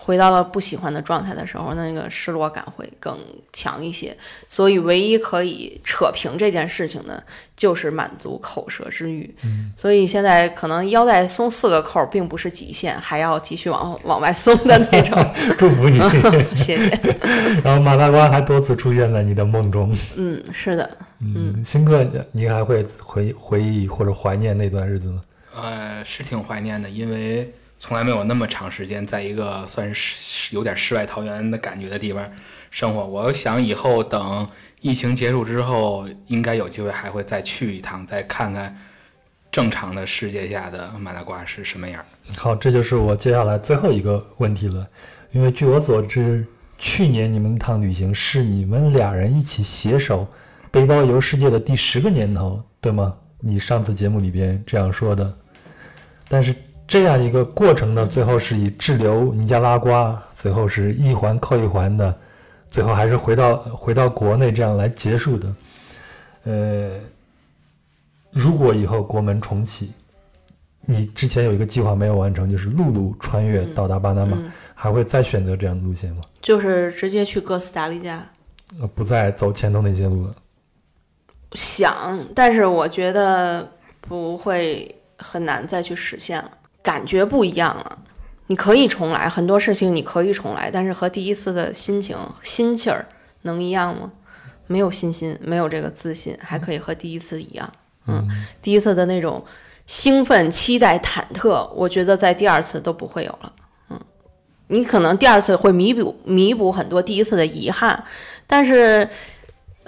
[0.09, 3.15] 回到了不喜欢的状态的时候，那个失落感会更
[3.53, 4.17] 强一些。
[4.47, 7.23] 所以，唯一可以扯平这件事情的，
[7.55, 9.31] 就是满足口舌之欲。
[9.77, 15.23] 所以现在可能腰带松四个扣，并不是极限，还要继续往往外松的那种。
[15.59, 15.99] 祝福你。
[16.57, 16.89] 谢谢。
[17.63, 19.95] 然后马大瓜还多次出现在你的梦中。
[20.17, 20.89] 嗯，是的。
[21.19, 25.21] 嗯，新哥，你还会回回忆或者怀念那段日子吗？
[25.55, 32.29] 呃，是挺怀念的，因为从来没有那么长时间在一个算是有点世外桃源的感觉的地方
[32.69, 33.05] 生活。
[33.05, 34.47] 我想以后等
[34.81, 38.77] 疫情结束之后，应该有机会还会再去一趟，再看看
[39.49, 42.03] 正常的世界下的马大瓜是什么样。
[42.35, 44.85] 好，这就是我接下来最后一个问题了。
[45.31, 46.45] 因为据我所知，
[46.77, 50.27] 去年你们那趟旅行是你们俩人一起携手
[50.69, 53.15] 背包游世界的第十个年头，对吗？
[53.39, 55.33] 你上次节目里边这样说的。
[56.27, 56.53] 但是
[56.89, 62.13] 这样一个过程呢，最后是以滞留尼加拉瓜，最后是一环扣一环的，
[62.71, 65.55] 最后还是回到回到国内这样来结束的。
[66.45, 66.99] 呃，
[68.31, 69.93] 如果以后国门重启，
[70.81, 76.23] 你之前有一个计划没有完成，就是陆路穿越到达巴拿马，嗯还会再选择这样的路线吗？
[76.41, 78.27] 就是直接去哥斯达黎加。
[78.79, 80.31] 呃，不再走前头那些路了。
[81.53, 83.69] 想，但是我觉得
[83.99, 86.49] 不会很难再去实现了，
[86.89, 87.99] 感觉不一样了。
[88.47, 93.05] 你可以重来，很多事情你可以重来，但是和第一次的心情、心气儿
[93.43, 94.11] 能一样吗？
[94.65, 97.71] 没有信心，没有这个自信，还可以和第一次一样。
[98.07, 98.27] 嗯，
[98.59, 99.45] 第一次的那种
[99.85, 103.53] 兴奋、期待、忐忑，我觉得在第二次都不会有了。
[103.89, 103.99] 嗯，
[104.69, 108.03] 你可能第二次会弥补弥补很多第一次的遗憾，
[108.47, 109.07] 但是。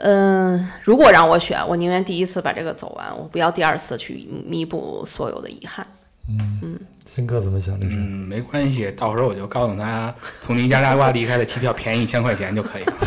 [0.04, 5.86] 嗯，如果让我选，我宁愿第一次把这个走完，我不要第二次去弥补所有的遗憾。
[6.30, 7.76] 嗯，新哥怎么想？
[7.78, 12.94] 这是嗯，没关系，到时候我就告诉他， 从尼加拉瓜离开的机票便宜一千块钱就可以了。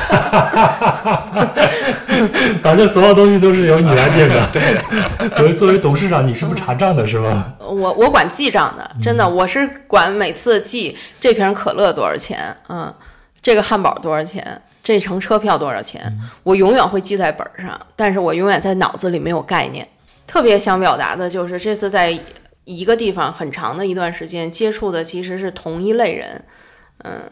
[2.62, 4.46] 反正所有东西都是由你来定的。
[4.52, 7.54] 对，作为作为董事长，你是不查账的是吧？
[7.60, 12.92] 我我管记账的，真的，我是管每次记这瓶可乐多少钱，嗯，
[13.40, 16.02] 这个汉堡多少钱，这程车票多少钱，
[16.42, 19.88] 我永远会记在本儿上，但是我永远在脑子里没有概念。
[20.26, 22.18] 特别想表达的就是这次在
[22.64, 26.44] 一个地方很长的一段时间接触的其实是同一类人，
[26.98, 27.30] 嗯，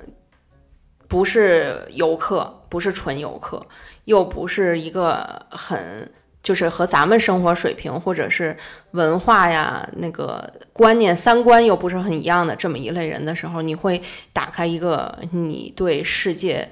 [1.08, 3.66] 不是游客，不是纯游客，
[4.04, 8.56] 又不是一个很就是和咱们生活水平或者是
[8.90, 14.02] 文化呀那个观念三观又不是很一样的这么一类人的时候，你会
[14.32, 16.68] 打开一个你对世界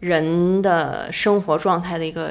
[0.00, 2.30] 人的生活状态的一个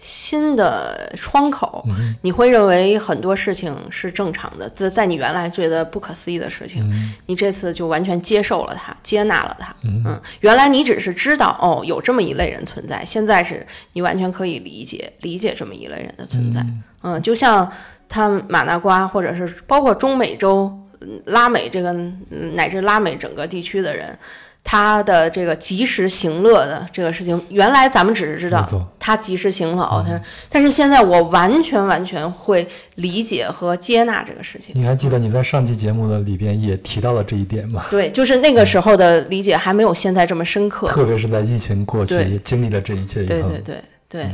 [0.00, 1.84] 新的窗口，
[2.22, 6.82] 你会认为很多事情是正常的，在在你原来觉得不可思议的事情，
[7.26, 9.76] 你这次就完全接受了它，接纳了它。
[9.84, 16.64] 嗯，原来你只是知道哦有这么一类人存在，现在是你完全可以理解理解这么一类人的存在。
[17.02, 17.70] 嗯，就像
[18.08, 20.64] 他马那瓜，或者是包括中美洲、
[21.02, 24.18] 嗯拉美这个嗯乃至拉美整个地区的人。
[24.62, 28.64] 他的这个及时行乐的这个事情，原来咱们只是知道
[28.98, 34.72] 他及时行乐，他但是现在我完全完全会理解和接纳这个事情。
[34.80, 37.84] 你还记得你在上期节目的里边也提到了这一点吗？
[37.90, 40.86] 对，就是那个时候的理解还没有现在这么深刻。
[40.88, 43.76] 特别是在疫情过去，也经历了这一切以后，对对对
[44.08, 44.26] 对，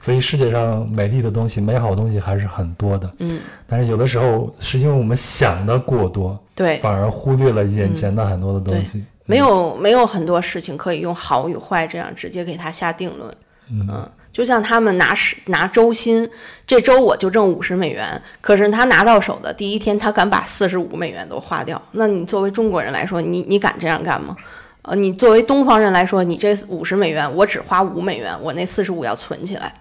[0.00, 3.12] 所以世界上美丽的东西、美好的东西还是很多的。
[3.18, 9.04] 嗯，但是有的时候是因为我们想的过多，对，反而忽略了眼前的很多的东西。
[9.26, 13.34] 没有没有很多事情可以用好与坏这样直接给他下定论。
[13.68, 16.28] 嗯，就像他们拿十拿周薪，
[16.66, 21.80] 这周我就挣五十美元，可是他拿到手的第一天，他敢把四十五美元都花掉。
[21.92, 24.36] 那你作为中国人来说，你你敢这样干吗？
[24.82, 29.74] 呃，你作为东方人来说，你这五十美元我只花五美元，我那四十五要存起来，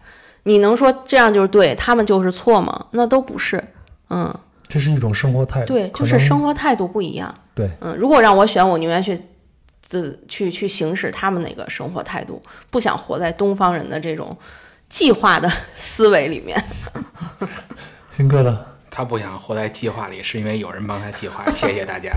[0.44, 2.88] 你能说这样就是对，他们就是错吗？
[2.90, 3.64] 那都不是。
[4.10, 4.34] 嗯，
[4.68, 7.32] 这是一种生活态度，对，就是生活态度不一样。
[7.54, 9.16] 对，嗯，如果让我选，我宁愿去
[9.88, 14.36] 自去去行使他们那个生活态度，不想活在东方人的这种
[14.90, 16.62] 计划的 思维里面。
[18.10, 18.60] 新哥呢？
[18.90, 21.44] 他不想活在计划里，是因为有人帮他计划。
[21.52, 22.14] 谢谢大家。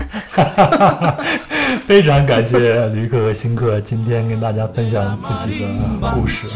[1.85, 5.67] 非常感谢驴客和新客今天跟大家分享自己的
[6.15, 6.47] 故事。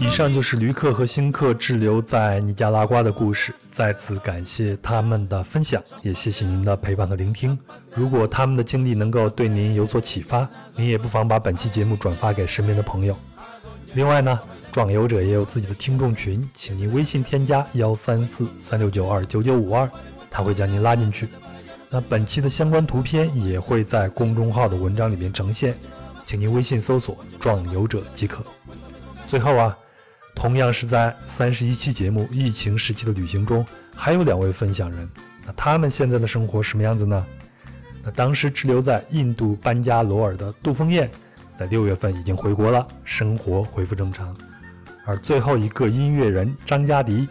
[0.00, 7.58] 以上就是驴客和新客滞留在尼加拉瓜的故事，再次感谢他们的分享，也谢谢您的陪伴和聆听。
[7.94, 13.16] 如果他们的经历能够对您有所启发，您也不妨把本期节目转发给身边的朋友。
[13.94, 14.38] 另外呢，
[14.70, 19.90] 壮游者也有自己的听众群，请您微信添加幺三四三六九二九九五二，
[20.30, 21.28] 他会将您拉进去。
[21.90, 25.74] 那本期的相关图片也会在公众号的文章里面呈现，
[26.24, 28.44] 请您微信搜索“壮游者”即可。
[29.26, 29.76] 最后啊，
[30.38, 33.66] 同样是在三十一期节目疫情时期的旅行中，
[33.96, 35.10] 还有两位分享人。
[35.44, 37.26] 那他们现在的生活什么样子呢？
[38.04, 41.10] 那当时滞留在印度班加罗尔的杜峰燕，
[41.58, 44.34] 在六月份已经回国了，生活恢复正常。
[45.04, 47.28] 而最后一个音乐人张嘉迪，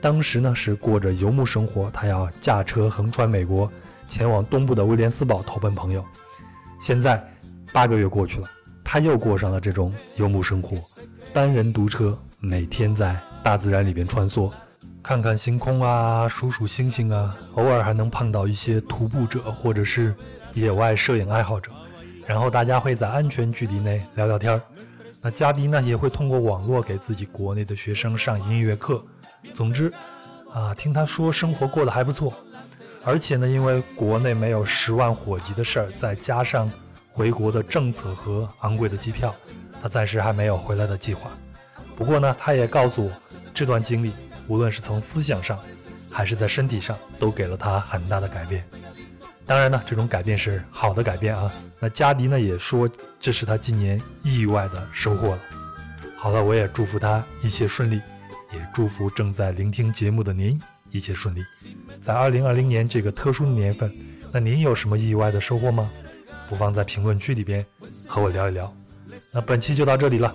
[0.00, 3.70] 当时呢是过着游牧生活，他要驾车横穿美国，
[4.08, 6.02] 前往东部的威廉斯堡投奔朋友。
[6.80, 7.22] 现在
[7.70, 8.48] 八个月过去了，
[8.82, 10.78] 他又过上了这种游牧生活，
[11.34, 14.52] 单人独车，每天在大自然里边穿梭，
[15.02, 20.14] 看看星空啊，数数星星啊，偶尔还能碰到一些徒步者或者是
[20.52, 21.72] 野外摄影爱好者，
[22.26, 24.60] 然后大家会在安全距离内聊聊天儿。
[25.22, 29.02] 那加迪呢也会通过网络给自己国内的学生上音乐课。
[29.54, 29.90] 总之，
[30.52, 32.32] 啊，听他说生活过得还不错，
[33.02, 36.70] 而且呢，因为国内没有十万火急的事儿，再加上
[37.10, 39.34] 回国的政策和昂贵的机票，
[39.82, 41.30] 他暂时还没有回来的计划。
[41.96, 43.12] 不过呢，他也告诉我，
[43.54, 44.12] 这段经历
[44.46, 45.58] 无论是从思想上，
[46.10, 48.62] 还是在身体上，都给了他很大的改变。
[49.46, 51.50] 当然呢，这种改变是好的改变啊。
[51.80, 55.40] 那加迪呢也说，这是他今年意外的收获了。
[56.16, 57.96] 好了，我也祝福他一切顺利，
[58.52, 60.60] 也祝福正在聆听节目的您
[60.90, 61.44] 一切顺利。
[62.00, 63.90] 在二零二零年这个特殊的年份，
[64.32, 65.90] 那您有什么意外的收获吗？
[66.48, 67.64] 不妨在评论区里边
[68.06, 68.72] 和我聊一聊。
[69.32, 70.34] 那本期就到这里了，